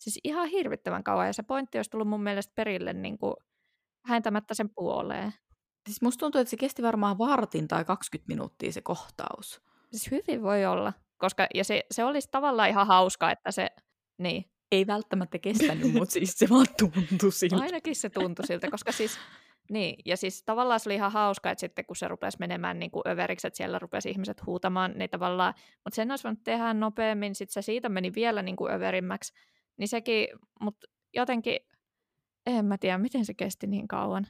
Siis 0.00 0.20
ihan 0.24 0.48
hirvittävän 0.48 1.04
kauan, 1.04 1.26
ja 1.26 1.32
se 1.32 1.42
pointti 1.42 1.78
olisi 1.78 1.90
tullut 1.90 2.08
mun 2.08 2.22
mielestä 2.22 2.52
perille 2.54 2.92
niin 2.92 3.18
kuin 3.18 3.34
hääntämättä 4.06 4.54
sen 4.54 4.70
puoleen. 4.74 5.32
Siis 5.86 6.02
musta 6.02 6.20
tuntuu, 6.20 6.40
että 6.40 6.50
se 6.50 6.56
kesti 6.56 6.82
varmaan 6.82 7.18
vartin 7.18 7.68
tai 7.68 7.84
20 7.84 8.28
minuuttia 8.28 8.72
se 8.72 8.80
kohtaus. 8.80 9.62
Siis 9.90 10.10
hyvin 10.10 10.42
voi 10.42 10.66
olla. 10.66 10.92
Koska, 11.18 11.46
ja 11.54 11.64
se, 11.64 11.84
se 11.90 12.04
olisi 12.04 12.28
tavallaan 12.30 12.68
ihan 12.68 12.86
hauska, 12.86 13.30
että 13.30 13.50
se, 13.50 13.70
niin. 14.18 14.44
ei 14.72 14.86
välttämättä 14.86 15.38
kestänyt, 15.38 15.92
mutta 15.92 16.12
siis 16.14 16.32
se 16.38 16.48
vaan 16.50 16.66
tuntui 16.78 17.32
siltä. 17.32 17.56
Ainakin 17.56 17.96
se 17.96 18.10
tuntui 18.10 18.46
siltä, 18.46 18.70
koska 18.70 18.92
siis, 18.92 19.18
niin, 19.70 19.96
ja 20.04 20.16
siis 20.16 20.42
tavallaan 20.44 20.80
se 20.80 20.88
oli 20.88 20.94
ihan 20.94 21.12
hauska, 21.12 21.50
että 21.50 21.60
sitten 21.60 21.86
kun 21.86 21.96
se 21.96 22.08
rupesi 22.08 22.36
menemään 22.40 22.78
niin 22.78 22.90
kuin 22.90 23.02
överiksi, 23.08 23.46
että 23.46 23.56
siellä 23.56 23.78
rupesi 23.78 24.10
ihmiset 24.10 24.46
huutamaan, 24.46 24.92
niin 24.96 25.10
tavallaan, 25.10 25.54
mutta 25.84 25.96
sen 25.96 26.10
olisi 26.10 26.24
voinut 26.24 26.44
tehdä 26.44 26.74
nopeammin, 26.74 27.34
sitten 27.34 27.52
se 27.52 27.62
siitä 27.62 27.88
meni 27.88 28.14
vielä 28.14 28.42
niin 28.42 28.56
kuin 28.56 28.72
överimmäksi, 28.72 29.32
niin 29.76 29.88
sekin, 29.88 30.28
mutta 30.60 30.86
jotenkin, 31.14 31.56
en 32.46 32.64
mä 32.64 32.78
tiedä, 32.78 32.98
miten 32.98 33.24
se 33.24 33.34
kesti 33.34 33.66
niin 33.66 33.88
kauan. 33.88 34.26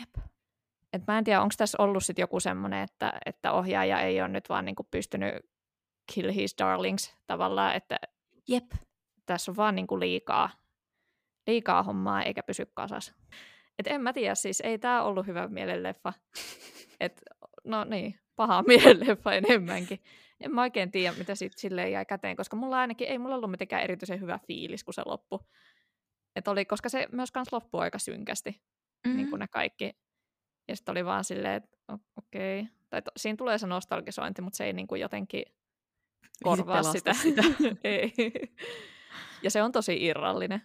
Jep. 0.00 0.26
Et 0.92 1.02
mä 1.06 1.18
en 1.18 1.24
tiedä, 1.24 1.42
onko 1.42 1.54
tässä 1.58 1.82
ollut 1.82 2.04
sit 2.04 2.18
joku 2.18 2.40
semmoinen, 2.40 2.82
että, 2.82 3.12
että 3.26 3.52
ohjaaja 3.52 4.00
ei 4.00 4.20
ole 4.20 4.28
nyt 4.28 4.48
vaan 4.48 4.64
niinku 4.64 4.84
pystynyt 4.90 5.34
kill 6.14 6.32
his 6.32 6.54
darlings 6.58 7.16
tavallaan, 7.26 7.74
että 7.74 7.96
Jep. 8.48 8.72
tässä 9.26 9.52
on 9.52 9.56
vaan 9.56 9.74
niinku 9.74 10.00
liikaa, 10.00 10.50
liikaa 11.46 11.82
hommaa 11.82 12.22
eikä 12.22 12.42
pysy 12.42 12.66
kasassa. 12.74 13.14
Et 13.78 13.86
en 13.86 14.00
mä 14.00 14.12
tiedä, 14.12 14.34
siis 14.34 14.60
ei 14.60 14.78
tämä 14.78 15.02
ollut 15.02 15.26
hyvä 15.26 15.48
mielenleffa. 15.48 16.12
Et, 17.00 17.22
no 17.64 17.84
niin, 17.84 18.20
paha 18.36 18.62
mielenleffa 18.66 19.32
enemmänkin. 19.32 20.00
En 20.40 20.54
mä 20.54 20.62
oikein 20.62 20.90
tiedä, 20.90 21.16
mitä 21.18 21.34
sit 21.34 21.52
silleen 21.56 21.92
jäi 21.92 22.04
käteen, 22.04 22.36
koska 22.36 22.56
mulla 22.56 22.78
ainakin 22.78 23.08
ei 23.08 23.18
mulla 23.18 23.34
ollut 23.34 23.50
mitenkään 23.50 23.82
erityisen 23.82 24.20
hyvä 24.20 24.38
fiilis, 24.46 24.84
kun 24.84 24.94
se 24.94 25.02
loppui. 25.06 25.38
Et 26.36 26.48
oli, 26.48 26.64
koska 26.64 26.88
se 26.88 27.06
myös 27.12 27.30
kans 27.30 27.52
loppui 27.52 27.80
aika 27.80 27.98
synkästi, 27.98 28.50
mm-hmm. 28.50 29.16
niin 29.16 29.30
kuin 29.30 29.40
ne 29.40 29.48
kaikki. 29.48 29.92
Ja 30.68 30.76
sitten 30.76 30.92
oli 30.92 31.04
vaan 31.04 31.24
silleen, 31.24 31.54
että 31.54 31.78
okei. 32.16 32.60
Okay. 32.60 32.72
Tai 32.90 33.02
to, 33.02 33.10
siinä 33.16 33.36
tulee 33.36 33.58
se 33.58 33.66
nostalgisointi, 33.66 34.42
mutta 34.42 34.56
se 34.56 34.64
ei 34.64 34.72
niin 34.72 34.86
kuin 34.86 35.00
jotenkin 35.00 35.42
korvaa 36.42 36.76
pelasta 36.76 36.92
sitä. 36.92 37.12
sitä. 37.22 37.42
ei. 37.84 38.12
Ja 39.42 39.50
se 39.50 39.62
on 39.62 39.72
tosi 39.72 40.04
irrallinen. 40.04 40.62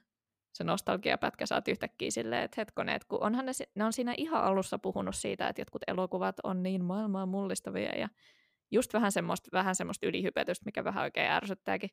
Se 0.54 0.64
nostalgiapätkä 0.64 1.46
saat 1.46 1.68
yhtäkkiä 1.68 2.12
silleen, 2.12 2.44
että 2.44 2.62
hetkonen, 2.62 2.96
että 2.96 3.08
kun 3.08 3.24
onhan 3.24 3.46
ne, 3.46 3.52
ne 3.76 3.86
on 3.86 3.94
siinä 3.94 4.14
ihan 4.18 4.44
alussa 4.44 4.80
puhunut 4.80 5.16
siitä, 5.16 5.48
että 5.48 5.62
jotkut 5.62 5.82
elokuvat 5.88 6.36
on 6.44 6.64
niin 6.64 6.84
maailmaa 6.84 7.26
mullistavia 7.26 8.00
ja 8.00 8.10
just 8.72 8.94
vähän 8.94 9.12
semmoista, 9.12 9.50
vähän 9.52 9.76
semmoista 9.76 10.06
ylihypetystä, 10.06 10.66
mikä 10.66 10.84
vähän 10.84 11.04
oikein 11.04 11.32
ärsyttääkin. 11.32 11.90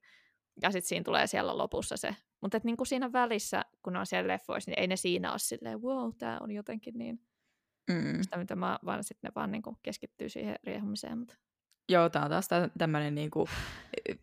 Ja 0.63 0.71
sitten 0.71 0.89
siinä 0.89 1.05
tulee 1.05 1.27
siellä 1.27 1.59
lopussa 1.59 1.97
se. 1.97 2.17
Mutta 2.41 2.61
niinku 2.65 2.85
siinä 2.85 3.13
välissä, 3.13 3.65
kun 3.83 3.97
on 3.97 4.07
siellä 4.07 4.29
leffoissa, 4.29 4.71
niin 4.71 4.79
ei 4.81 4.87
ne 4.87 4.97
siinä 4.97 5.31
ole 5.31 5.39
silleen, 5.39 5.83
wow, 5.83 6.13
tämä 6.19 6.39
on 6.41 6.51
jotenkin 6.51 6.95
niin 6.99 7.21
Mm. 7.91 8.23
sitä, 8.23 8.37
mitä 8.37 8.57
mä, 8.57 8.79
vaan 8.85 9.05
sitten 9.05 9.29
ne 9.29 9.33
vaan 9.35 9.51
niinku 9.51 9.77
keskittyy 9.83 10.29
siihen 10.29 10.57
riehumiseen. 10.65 11.19
Mutta 11.19 11.35
Joo, 11.89 12.09
tämä 12.09 12.25
on 12.25 12.31
taas 12.31 12.49
tämmöinen 12.79 13.15
niinku, 13.15 13.49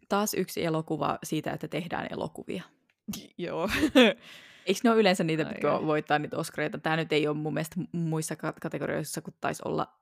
taas 0.10 0.34
yksi 0.34 0.64
elokuva 0.66 1.20
siitä, 1.24 1.52
että 1.52 1.68
tehdään 1.68 2.08
elokuvia. 2.12 2.64
Joo. 3.38 3.70
Eikö 4.66 4.80
ne 4.84 4.90
ole 4.92 5.00
yleensä 5.00 5.24
niitä, 5.24 5.48
Ai 5.48 5.52
jotka 5.52 5.86
voittaa 5.86 6.20
niitä 6.20 6.38
Oscareita? 6.38 6.78
Tämä 6.78 6.96
nyt 6.96 7.14
ei 7.14 7.28
ole 7.28 7.38
mun 7.38 7.54
mielestä 7.54 7.76
muissa 7.92 8.36
ka- 8.36 8.54
kategorioissa, 8.62 9.22
kun 9.22 9.34
taisi 9.42 9.62
olla 9.66 9.94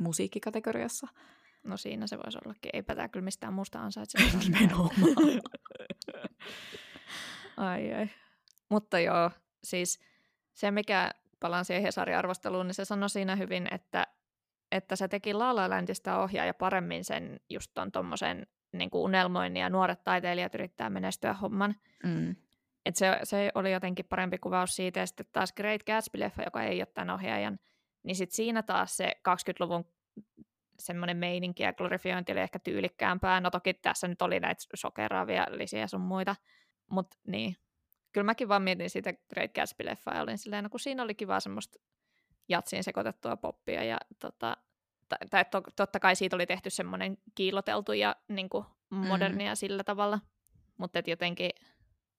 musiikkikategoriassa. 0.00 1.06
No 1.66 1.76
siinä 1.76 2.06
se 2.06 2.18
voisi 2.18 2.38
ollakin. 2.44 2.70
Eipä 2.72 2.94
tämä 2.94 3.08
kyllä 3.08 3.24
mistään 3.24 3.54
muusta 3.54 3.80
ansaitse. 3.80 4.18
Nimenomaan. 4.38 4.90
ai 7.56 7.94
ai. 7.94 8.08
Mutta 8.68 8.98
joo, 8.98 9.30
siis 9.64 10.00
se 10.52 10.70
mikä 10.70 11.10
palaan 11.40 11.64
siihen 11.64 11.82
Hesari-arvosteluun, 11.82 12.66
niin 12.66 12.74
se 12.74 12.84
sanoi 12.84 13.10
siinä 13.10 13.36
hyvin, 13.36 13.68
että, 13.70 14.06
että 14.72 14.96
se 14.96 15.08
teki 15.08 15.34
La 15.34 15.56
La 15.56 15.70
Landista 15.70 16.18
ohjaaja 16.18 16.54
paremmin 16.54 17.04
sen 17.04 17.40
just 17.50 17.70
ton 17.74 17.92
tommosen 17.92 18.46
niin 18.72 18.90
kuin 18.90 19.02
unelmoinnin 19.02 19.60
ja 19.60 19.70
nuoret 19.70 20.04
taiteilijat 20.04 20.54
yrittää 20.54 20.90
menestyä 20.90 21.32
homman. 21.32 21.74
Mm. 22.04 22.36
Et 22.86 22.96
se, 22.96 23.18
se 23.22 23.50
oli 23.54 23.72
jotenkin 23.72 24.06
parempi 24.08 24.38
kuvaus 24.38 24.76
siitä, 24.76 25.00
ja 25.00 25.06
sitten 25.06 25.26
taas 25.32 25.52
Great 25.52 25.82
Gatsby-leffa, 25.82 26.42
joka 26.44 26.62
ei 26.62 26.80
ole 26.80 26.86
tämän 26.86 27.14
ohjaajan, 27.14 27.58
niin 28.02 28.16
sitten 28.16 28.36
siinä 28.36 28.62
taas 28.62 28.96
se 28.96 29.12
20-luvun 29.28 29.84
semmoinen 30.78 31.16
meininki 31.16 31.62
ja 31.62 31.72
glorifiointi 31.72 32.32
oli 32.32 32.40
ehkä 32.40 32.58
tyylikkäämpää. 32.58 33.40
No 33.40 33.50
toki 33.50 33.74
tässä 33.74 34.08
nyt 34.08 34.22
oli 34.22 34.40
näitä 34.40 34.64
sokeraavia 34.74 35.46
lisiä 35.50 35.86
sun 35.86 36.00
muita, 36.00 36.36
mutta 36.90 37.16
niin. 37.26 37.56
Kyllä 38.12 38.24
mäkin 38.24 38.48
vaan 38.48 38.62
mietin 38.62 38.90
sitä 38.90 39.14
Great 39.34 39.50
Gatsby-leffaa 39.50 40.14
ja 40.14 40.22
olin 40.22 40.38
silleen, 40.38 40.64
no 40.64 40.70
kun 40.70 40.80
siinä 40.80 41.02
oli 41.02 41.14
kiva 41.14 41.40
semmoista 41.40 41.78
jatsiin 42.48 42.84
sekoitettua 42.84 43.36
poppia 43.36 43.84
ja 43.84 43.98
tota, 44.18 44.56
tai, 45.30 45.44
to, 45.44 45.62
totta 45.76 46.00
kai 46.00 46.16
siitä 46.16 46.36
oli 46.36 46.46
tehty 46.46 46.70
semmoinen 46.70 47.18
kiilloteltu 47.34 47.92
ja 47.92 48.16
niin 48.28 48.48
kuin 48.48 48.64
modernia 48.90 49.52
mm. 49.52 49.56
sillä 49.56 49.84
tavalla, 49.84 50.20
mutta 50.78 50.98
et 50.98 51.08
jotenkin 51.08 51.50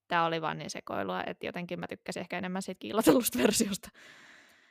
tämä 0.08 0.26
oli 0.26 0.41
vaan 0.41 0.58
niin 0.58 0.70
sekoilua, 0.70 1.24
että 1.24 1.46
jotenkin 1.46 1.80
mä 1.80 1.88
tykkäsin 1.88 2.22
ehkä 2.22 2.38
enemmän 2.38 2.62
siitä 2.62 2.80
kiillotellusta 2.80 3.39
versiosta. 3.43 3.89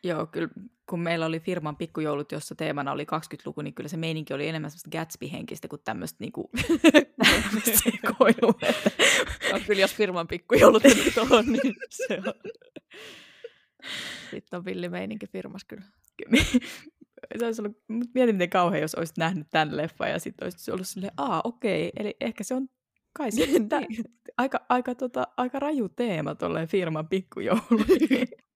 Joo, 0.05 0.27
kyllä 0.27 0.49
kun 0.91 1.01
meillä 1.01 1.27
oli 1.27 1.41
firman 1.41 1.77
pikkujoulut, 1.77 2.33
jossa 2.33 2.55
teemana 2.55 2.93
oli 2.93 3.05
20-luku, 3.05 3.63
niin 3.63 3.75
kyllä 3.75 3.89
se 3.89 3.97
meininki 3.97 4.35
oli 4.35 4.49
enemmän 4.49 4.71
semmoista 4.71 4.91
Gatsby-henkistä 4.99 5.69
kuin 5.69 5.83
tämmöistä 5.85 6.17
niinku, 6.21 6.51
sekoilua. 7.85 8.59
Että... 8.63 8.91
No, 9.53 9.61
kyllä 9.67 9.81
jos 9.81 9.95
firman 9.95 10.29
pikkujoulut 10.29 10.85
nyt 10.85 11.19
on, 11.31 11.45
niin 11.47 11.75
se 11.91 12.19
on. 12.27 12.51
Sitten 14.31 14.59
on 14.59 14.65
villi 14.65 14.89
meininki 14.89 15.27
firmassa 15.27 15.67
kyllä. 15.67 15.85
se 17.39 17.47
olisi 17.47 17.63
ollut, 17.63 17.77
mietin 18.15 18.35
miten 18.35 18.51
kauhean, 18.51 18.83
jos 18.83 18.95
olisit 18.95 19.17
nähnyt 19.17 19.47
tämän 19.51 19.77
leffan 19.77 20.11
ja 20.11 20.19
sitten 20.19 20.47
olisit 20.47 20.69
ollut 20.69 20.87
silleen, 20.87 21.13
aa 21.17 21.41
okei, 21.45 21.93
eli 21.97 22.17
ehkä 22.21 22.45
se 22.45 22.55
on 22.55 22.69
kai 23.13 23.33
sitten 23.33 23.69
Niin. 23.89 24.05
aika, 24.37 24.67
aika, 24.69 24.95
tota, 24.95 25.27
aika 25.37 25.59
raju 25.59 25.89
teema 25.89 26.35
tolleen 26.35 26.69
firman 26.69 27.09
pikkujoulu. 27.09 27.85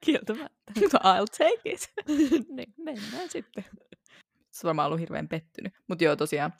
Kieltämättä. 0.04 0.72
Mutta 0.80 0.98
I'll 1.08 1.26
take 1.38 1.60
it. 1.64 1.92
niin, 2.56 2.74
mennään 2.78 3.28
sitten. 3.28 3.64
Se 4.50 4.66
on 4.66 4.68
varmaan 4.68 4.86
ollut 4.86 5.00
hirveän 5.00 5.28
pettynyt. 5.28 5.74
Mutta 5.88 6.04
joo, 6.04 6.16
tosiaan 6.16 6.52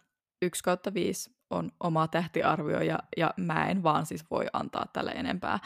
1 0.43 0.65
kautta 0.65 0.95
5 0.95 1.31
on 1.51 1.73
oma 1.81 2.09
tähtiarvio 2.09 2.81
ja, 2.81 2.99
ja 3.17 3.35
mä 3.37 3.69
en 3.69 3.83
vaan 3.83 4.07
siis 4.07 4.31
voi 4.31 4.47
antaa 4.53 4.87
tälle 4.93 5.11
enempää. 5.11 5.59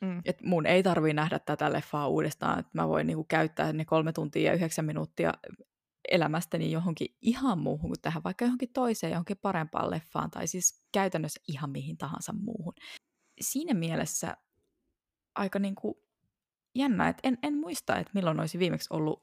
Mm. 0.00 0.22
Et 0.24 0.42
mun 0.42 0.66
ei 0.66 0.82
tarvii 0.82 1.14
nähdä 1.14 1.38
tätä 1.38 1.72
leffaa 1.72 2.08
uudestaan, 2.08 2.58
että 2.58 2.70
mä 2.74 2.88
voin 2.88 3.06
niinku 3.06 3.24
käyttää 3.24 3.72
ne 3.72 3.84
kolme 3.84 4.12
tuntia 4.12 4.50
ja 4.50 4.54
yhdeksän 4.54 4.84
minuuttia 4.84 5.32
elämästäni 6.10 6.72
johonkin 6.72 7.16
ihan 7.20 7.58
muuhun 7.58 7.90
kuin 7.90 8.00
tähän, 8.02 8.24
vaikka 8.24 8.44
johonkin 8.44 8.72
toiseen, 8.72 9.10
johonkin 9.10 9.36
parempaan 9.42 9.90
leffaan, 9.90 10.30
tai 10.30 10.46
siis 10.46 10.84
käytännössä 10.92 11.40
ihan 11.48 11.70
mihin 11.70 11.98
tahansa 11.98 12.32
muuhun. 12.32 12.72
Siinä 13.40 13.74
mielessä 13.74 14.36
aika 15.34 15.58
niinku 15.58 16.02
jännä, 16.74 17.08
että 17.08 17.28
en, 17.28 17.38
en 17.42 17.58
muista, 17.58 17.96
että 17.96 18.10
milloin 18.14 18.40
olisi 18.40 18.58
viimeksi 18.58 18.88
ollut 18.90 19.22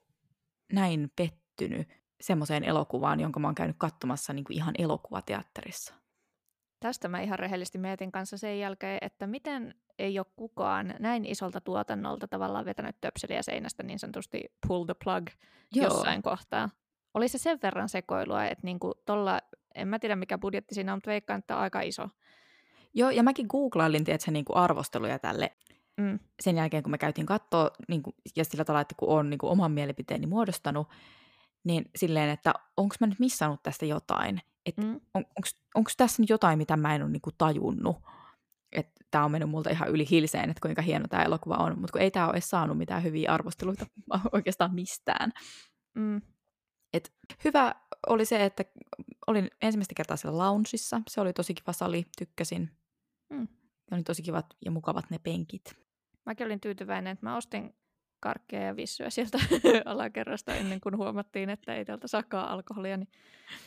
näin 0.74 1.12
pettynyt 1.16 1.88
semmoiseen 2.22 2.64
elokuvaan, 2.64 3.20
jonka 3.20 3.40
mä 3.40 3.48
oon 3.48 3.56
käynyt 3.56 3.76
katsomassa 3.80 4.34
niinku 4.34 4.54
ihan 4.54 4.74
elokuvateatterissa. 4.78 5.94
Tästä 6.80 7.08
mä 7.08 7.22
ihan 7.22 7.40
rehellisesti 7.40 7.78
mietin 7.78 8.12
kanssa 8.12 8.38
sen 8.38 8.60
jälkeen, 8.60 8.98
että 9.02 9.28
miten 9.28 9.76
ei 10.00 10.20
ole 10.20 10.26
kukaan 10.36 10.96
näin 11.00 11.26
isolta 11.26 11.62
tuotannolta 11.62 12.28
tavallaan 12.28 12.66
vetänyt 12.66 13.02
töpseliä 13.02 13.42
seinästä 13.42 13.84
niin 13.84 14.00
sanotusti 14.00 14.44
pull 14.68 14.86
the 14.86 14.96
plug 15.04 15.30
Joo. 15.74 15.84
jossain 15.86 16.22
kohtaa. 16.22 16.70
Oli 17.14 17.28
se 17.28 17.38
sen 17.38 17.60
verran 17.64 17.90
sekoilua, 17.90 18.46
että 18.46 18.64
niinku 18.64 18.94
tolla, 19.06 19.42
en 19.76 19.88
mä 19.88 20.00
tiedä 20.00 20.16
mikä 20.16 20.38
budjetti 20.38 20.76
siinä 20.76 20.94
on, 20.94 20.98
mutta 20.98 21.10
veikkaan, 21.10 21.40
että 21.40 21.60
aika 21.60 21.82
iso. 21.82 22.10
Joo, 22.94 23.10
ja 23.10 23.24
mäkin 23.24 23.46
googlailin, 23.50 24.04
tiedätkö, 24.04 24.32
niinku 24.32 24.54
arvosteluja 24.56 25.20
tälle 25.20 25.52
Mm. 25.98 26.20
sen 26.40 26.58
jälkeen, 26.58 26.84
kun 26.84 26.92
me 26.92 26.98
käytiin 26.98 27.28
katsoa, 27.28 27.72
niin 27.88 28.04
kuin, 28.04 28.16
ja 28.36 28.46
sillä 28.46 28.66
tavalla, 28.66 28.82
että 28.82 28.96
kun 28.98 29.10
on 29.10 29.30
niin 29.30 29.38
kuin, 29.38 29.52
oman 29.52 29.72
mielipiteeni 29.72 30.28
muodostanut, 30.28 30.88
niin 31.64 31.86
silleen, 31.96 32.30
että 32.30 32.54
onko 32.78 32.96
mä 33.00 33.08
nyt 33.08 33.20
missannut 33.20 33.64
tästä 33.64 33.86
jotain? 33.86 34.42
Että 34.66 34.82
Mm. 34.82 35.00
on, 35.14 35.26
onko 35.76 35.92
tässä 35.98 36.22
nyt 36.22 36.30
jotain, 36.30 36.58
mitä 36.58 36.78
mä 36.78 36.96
en 36.96 37.02
ole 37.04 37.12
niin 37.12 37.22
kuin, 37.22 37.36
tajunnut? 37.38 37.98
Että 38.72 39.06
tämä 39.12 39.26
on 39.26 39.32
mennyt 39.32 39.50
multa 39.50 39.70
ihan 39.70 39.90
yli 39.90 40.10
hilseen, 40.10 40.50
että 40.50 40.62
kuinka 40.62 40.82
hieno 40.82 41.08
tämä 41.08 41.24
elokuva 41.24 41.56
on, 41.56 41.80
mutta 41.80 41.92
kun 41.92 42.02
ei 42.02 42.12
tämä 42.12 42.26
ole 42.26 42.34
edes 42.34 42.50
saanut 42.50 42.78
mitään 42.78 43.04
hyviä 43.04 43.32
arvosteluita 43.32 43.86
oikeastaan 44.34 44.74
mistään. 44.76 45.32
Mm. 45.96 46.22
Et 46.94 47.14
hyvä 47.44 47.76
oli 48.08 48.26
se, 48.26 48.46
että 48.46 48.66
olin 49.28 49.50
ensimmäistä 49.62 49.94
kertaa 49.96 50.18
siellä 50.18 50.38
loungeissa. 50.38 51.02
Se 51.10 51.22
oli 51.22 51.34
tosi 51.34 51.54
kiva 51.54 51.74
sali, 51.74 52.06
tykkäsin. 52.18 52.70
Mm. 53.30 53.48
Ja 53.92 53.98
oli 53.98 54.04
tosi 54.04 54.22
kivat 54.22 54.46
ja 54.66 54.72
mukavat 54.72 55.10
ne 55.10 55.20
penkit. 55.20 55.87
Mäkin 56.28 56.46
olin 56.46 56.60
tyytyväinen, 56.60 57.12
että 57.12 57.26
mä 57.26 57.38
ostin 57.38 57.76
karkkeja 58.20 58.66
ja 58.66 58.76
vissyä 58.76 59.10
sieltä 59.10 59.38
alakerrasta 59.86 60.56
ennen 60.56 60.82
kuin 60.82 60.98
huomattiin, 60.98 61.50
että 61.50 61.76
ei 61.76 61.86
täältä 61.86 62.08
saakaan 62.08 62.50
alkoholia, 62.50 62.98
niin 62.98 63.10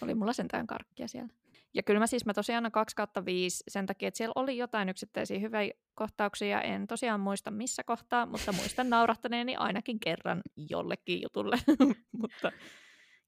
oli 0.01 0.15
mulla 0.15 0.33
sentään 0.33 0.67
karkkia 0.67 1.09
siellä. 1.09 1.33
Ja 1.75 1.83
kyllä 1.83 2.01
mä 2.01 2.07
siis 2.07 2.27
mä 2.27 2.35
tosiaan 2.35 2.57
annan 2.57 2.73
2 2.73 2.97
kautta 2.97 3.25
5 3.25 3.65
sen 3.69 3.87
takia, 3.87 4.09
että 4.09 4.19
siellä 4.19 4.33
oli 4.37 4.57
jotain 4.57 4.89
yksittäisiä 4.89 5.39
hyviä 5.39 5.73
kohtauksia. 5.95 6.61
En 6.61 6.87
tosiaan 6.87 7.21
muista 7.21 7.51
missä 7.51 7.85
kohtaa, 7.85 8.27
mutta 8.27 8.53
muistan 8.53 8.91
naurahtaneeni 8.97 9.57
ainakin 9.57 10.01
kerran 10.01 10.43
jollekin 10.57 11.23
jutulle. 11.23 11.57
mutta 12.21 12.53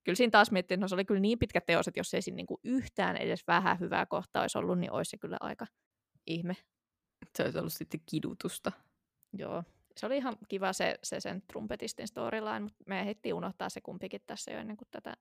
kyllä 0.05 0.17
siinä 0.17 0.31
taas 0.31 0.51
miettii, 0.51 0.75
että 0.75 0.85
no 0.85 0.89
se 0.89 0.95
oli 0.95 1.05
kyllä 1.05 1.21
niin 1.21 1.39
pitkä 1.39 1.61
teos, 1.61 1.89
että 1.89 2.01
jos 2.01 2.15
ei 2.15 2.23
siinä 2.23 2.37
niinku 2.37 2.61
yhtään 2.65 3.17
edes 3.17 3.47
vähän 3.47 3.81
hyvää 3.81 4.07
kohtaa 4.07 4.43
olisi 4.43 4.59
ollut, 4.59 4.79
niin 4.79 4.93
olisi 4.93 5.11
se 5.11 5.19
kyllä 5.19 5.37
aika 5.41 5.67
ihme. 6.27 6.57
Se 7.37 7.43
olisi 7.43 7.59
ollut 7.59 7.73
sitten 7.73 8.01
kidutusta. 8.11 8.73
Joo. 9.39 9.63
Se 9.97 10.07
oli 10.07 10.17
ihan 10.17 10.37
kiva 10.49 10.73
se, 10.73 10.99
se 11.03 11.21
sen 11.21 11.43
trumpetistin 11.43 12.09
storyline, 12.09 12.61
mutta 12.61 12.85
me 12.87 13.01
ehdittiin 13.01 13.35
unohtaa 13.35 13.69
se 13.69 13.81
kumpikin 13.81 14.21
tässä 14.27 14.51
jo 14.51 14.59
ennen 14.59 14.77
kuin 14.77 14.89
tätä 14.91 15.17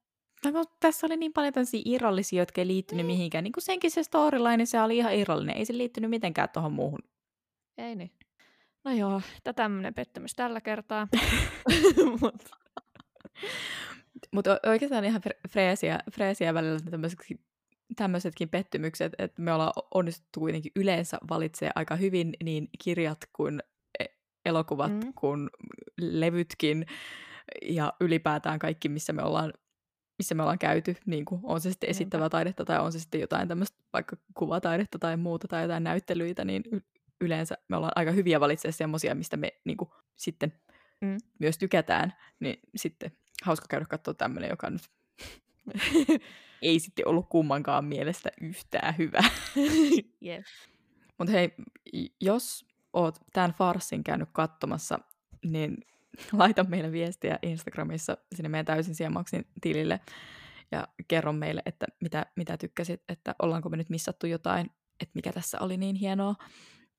No, 0.45 0.51
kun 0.51 0.65
tässä 0.79 1.07
oli 1.07 1.17
niin 1.17 1.33
paljon 1.33 1.53
tämmöisiä 1.53 1.81
irrallisia, 1.85 2.41
jotka 2.41 2.61
ei 2.61 2.67
liittynyt 2.67 3.05
niin. 3.05 3.15
mihinkään. 3.15 3.43
Niin 3.43 3.51
kuin 3.51 3.63
senkin 3.63 3.91
se 3.91 4.03
storyline, 4.03 4.65
se 4.65 4.81
oli 4.81 4.97
ihan 4.97 5.15
irrallinen. 5.15 5.57
Ei 5.57 5.65
se 5.65 5.77
liittynyt 5.77 6.09
mitenkään 6.09 6.49
tuohon 6.53 6.73
muuhun. 6.73 6.99
Ei 7.77 7.95
niin. 7.95 8.11
No 8.83 8.91
joo, 8.91 9.21
tämä 9.43 9.53
tämmöinen 9.53 9.93
pettymys 9.93 10.33
tällä 10.35 10.61
kertaa. 10.61 11.07
Mut, 12.21 12.35
Mutta 14.31 14.59
oikeastaan 14.65 15.05
ihan 15.05 15.21
fre- 15.27 15.49
freesiä, 15.49 15.99
freesiä 16.11 16.53
välillä 16.53 16.79
tämmöisetkin, 16.79 17.39
tämmöisetkin 17.95 18.49
pettymykset, 18.49 19.13
että 19.17 19.41
me 19.41 19.53
ollaan 19.53 19.73
onnistuttu 19.93 20.39
kuitenkin 20.39 20.71
yleensä 20.75 21.17
valitsee 21.29 21.71
aika 21.75 21.95
hyvin 21.95 22.33
niin 22.43 22.69
kirjat 22.83 23.19
kuin 23.33 23.63
elokuvat 24.45 24.91
Mm. 24.91 25.13
kuin 25.15 25.49
levytkin 26.01 26.85
ja 27.65 27.93
ylipäätään 28.01 28.59
kaikki, 28.59 28.89
missä 28.89 29.13
me 29.13 29.23
ollaan 29.23 29.53
missä 30.19 30.35
me 30.35 30.41
ollaan 30.43 30.59
käyty, 30.59 30.95
niin 31.05 31.25
kuin 31.25 31.41
on 31.43 31.61
se 31.61 31.69
sitten 31.71 31.89
esittävää 31.89 32.29
taidetta 32.29 32.65
tai 32.65 32.79
on 32.79 32.91
se 32.91 32.99
sitten 32.99 33.21
jotain 33.21 33.47
tämmöistä 33.47 33.77
vaikka 33.93 34.17
kuvataidetta 34.33 34.99
tai 34.99 35.17
muuta 35.17 35.47
tai 35.47 35.61
jotain 35.61 35.83
näyttelyitä, 35.83 36.45
niin 36.45 36.63
y- 36.71 36.81
yleensä 37.21 37.55
me 37.67 37.75
ollaan 37.77 37.91
aika 37.95 38.11
hyviä 38.11 38.39
valitsemaan 38.39 38.73
semmoisia, 38.73 39.15
mistä 39.15 39.37
me 39.37 39.51
niin 39.65 39.77
kuin, 39.77 39.89
sitten 40.15 40.53
Mm. 41.01 41.17
myös 41.39 41.57
tykätään, 41.57 42.13
niin 42.39 42.59
sitten 42.75 43.11
hauska 43.43 43.65
käydä 43.69 43.85
katsoa 43.85 44.13
tämmöinen, 44.13 44.49
joka 44.49 44.69
nyt 44.69 44.81
ei 46.61 46.79
sitten 46.79 47.07
ollut 47.07 47.29
kummankaan 47.29 47.85
mielestä 47.85 48.29
yhtään 48.41 48.97
hyvä. 48.97 49.19
Jep. 50.21 50.43
Mutta 51.17 51.31
hei, 51.31 51.53
jos 52.21 52.65
oot 52.93 53.17
tämän 53.33 53.51
farssin 53.53 54.03
käynyt 54.03 54.29
katsomassa, 54.33 54.99
niin 55.45 55.77
laita 56.31 56.63
meille 56.63 56.91
viestiä 56.91 57.39
Instagramissa 57.41 58.17
sinne 58.35 58.49
meidän 58.49 58.65
täysin 58.65 58.95
siemaksin 58.95 59.47
tilille 59.61 59.99
ja 60.71 60.87
kerro 61.07 61.33
meille, 61.33 61.61
että 61.65 61.85
mitä, 62.01 62.25
mitä 62.35 62.57
tykkäsit, 62.57 63.03
että 63.09 63.35
ollaanko 63.41 63.69
me 63.69 63.77
nyt 63.77 63.89
missattu 63.89 64.27
jotain, 64.27 64.69
että 64.99 65.11
mikä 65.15 65.33
tässä 65.33 65.57
oli 65.59 65.77
niin 65.77 65.95
hienoa, 65.95 66.35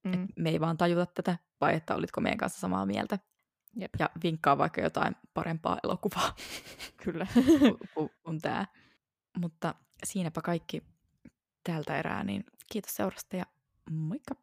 Mm. 0.05 0.13
että 0.13 0.27
me 0.37 0.51
ei 0.51 0.61
vaan 0.61 0.77
tajuta 0.77 1.07
tätä, 1.07 1.39
vai 1.61 1.77
että 1.77 1.95
olitko 1.95 2.21
meidän 2.21 2.39
kanssa 2.39 2.61
samaa 2.61 2.87
mieltä. 2.87 3.19
Jep. 3.77 3.91
Ja 3.99 4.11
vinkkaa 4.23 4.59
vaikka 4.59 4.81
jotain 4.81 5.17
parempaa 5.35 5.79
elokuvaa 5.85 6.37
Kyllä. 7.05 7.27
kuin 8.25 8.41
tämä. 8.41 8.67
Mutta 9.39 9.75
siinäpä 10.05 10.41
kaikki 10.41 10.83
tältä 11.65 11.97
erää, 11.99 12.25
niin 12.25 12.45
kiitos 12.73 12.95
seurasta 12.95 13.37
ja 13.37 13.45
moikka! 13.91 14.35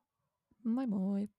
moi 0.64 0.88
moi. 0.88 1.30